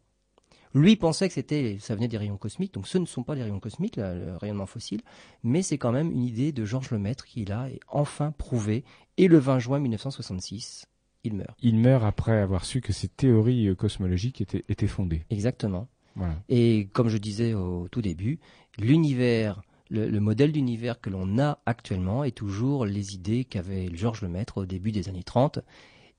[0.73, 3.41] Lui pensait que c'était, ça venait des rayons cosmiques, donc ce ne sont pas les
[3.41, 5.01] rayons cosmiques, là, le rayonnement fossile,
[5.43, 8.83] mais c'est quand même une idée de Georges Lemaître qu'il a enfin prouvé.
[9.17, 10.85] Et le 20 juin 1966,
[11.23, 11.57] il meurt.
[11.61, 15.25] Il meurt après avoir su que ses théories euh, cosmologiques étaient, étaient fondées.
[15.29, 15.87] Exactement.
[16.15, 16.35] Voilà.
[16.49, 18.39] Et comme je disais au tout début,
[18.77, 24.21] l'univers, le, le modèle d'univers que l'on a actuellement est toujours les idées qu'avait Georges
[24.21, 25.59] Lemaître au début des années 30.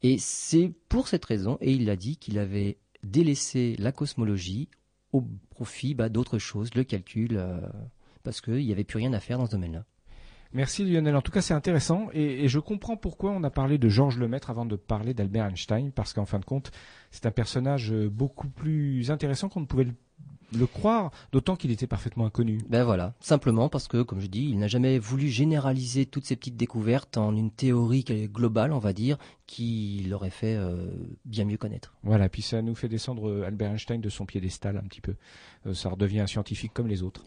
[0.02, 4.68] Et c'est pour cette raison, et il a dit qu'il avait délaissé la cosmologie
[5.12, 7.60] au profit bah, d'autres choses, le calcul, euh,
[8.22, 9.84] parce qu'il n'y avait plus rien à faire dans ce domaine-là.
[10.52, 11.14] Merci Lionel.
[11.14, 14.18] En tout cas, c'est intéressant et, et, je comprends pourquoi on a parlé de Georges
[14.18, 16.72] Lemaître avant de parler d'Albert Einstein, parce qu'en fin de compte,
[17.12, 19.94] c'est un personnage beaucoup plus intéressant qu'on ne pouvait le
[20.56, 22.58] le croire, d'autant qu'il était parfaitement inconnu.
[22.68, 26.36] Ben voilà, simplement parce que, comme je dis, il n'a jamais voulu généraliser toutes ces
[26.36, 30.86] petites découvertes en une théorie globale, on va dire, qui l'aurait fait euh,
[31.24, 31.94] bien mieux connaître.
[32.02, 35.16] Voilà, puis ça nous fait descendre euh, Albert Einstein de son piédestal un petit peu.
[35.66, 37.24] Euh, ça redevient un scientifique comme les autres.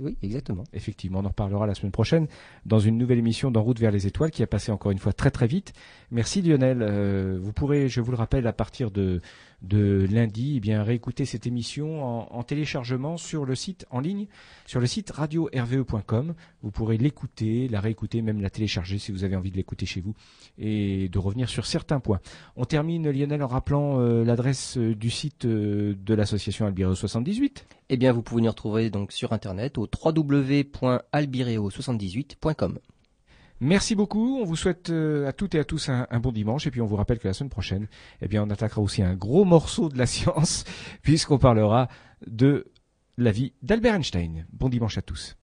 [0.00, 0.64] Oui, exactement.
[0.72, 2.26] Effectivement, on en reparlera la semaine prochaine
[2.64, 5.12] dans une nouvelle émission d'En route vers les étoiles qui a passé encore une fois
[5.12, 5.72] très très vite.
[6.10, 6.82] Merci Lionel.
[6.82, 9.20] Euh, vous pourrez, je vous le rappelle, à partir de
[9.62, 14.26] lundi, eh bien réécouter cette émission en, en, téléchargement sur le site en ligne,
[14.66, 16.34] sur le site radio-rve.com.
[16.62, 20.00] Vous pourrez l'écouter, la réécouter, même la télécharger si vous avez envie de l'écouter chez
[20.00, 20.14] vous
[20.58, 22.20] et de revenir sur certains points.
[22.56, 27.66] On termine Lionel en rappelant euh, l'adresse euh, du site de l'association Albireo 78.
[27.88, 32.78] Eh bien, vous pouvez nous retrouver donc sur internet au www.albireo78.com.
[33.60, 34.38] Merci beaucoup.
[34.40, 36.66] On vous souhaite euh, à toutes et à tous un, un, bon dimanche.
[36.66, 37.86] Et puis on vous rappelle que la semaine prochaine,
[38.20, 40.64] eh bien, on attaquera aussi un gros morceau de la science,
[41.02, 41.88] puisqu'on parlera
[42.26, 42.66] de
[43.16, 44.46] la vie d'Albert Einstein.
[44.52, 45.34] Bon dimanche à tous.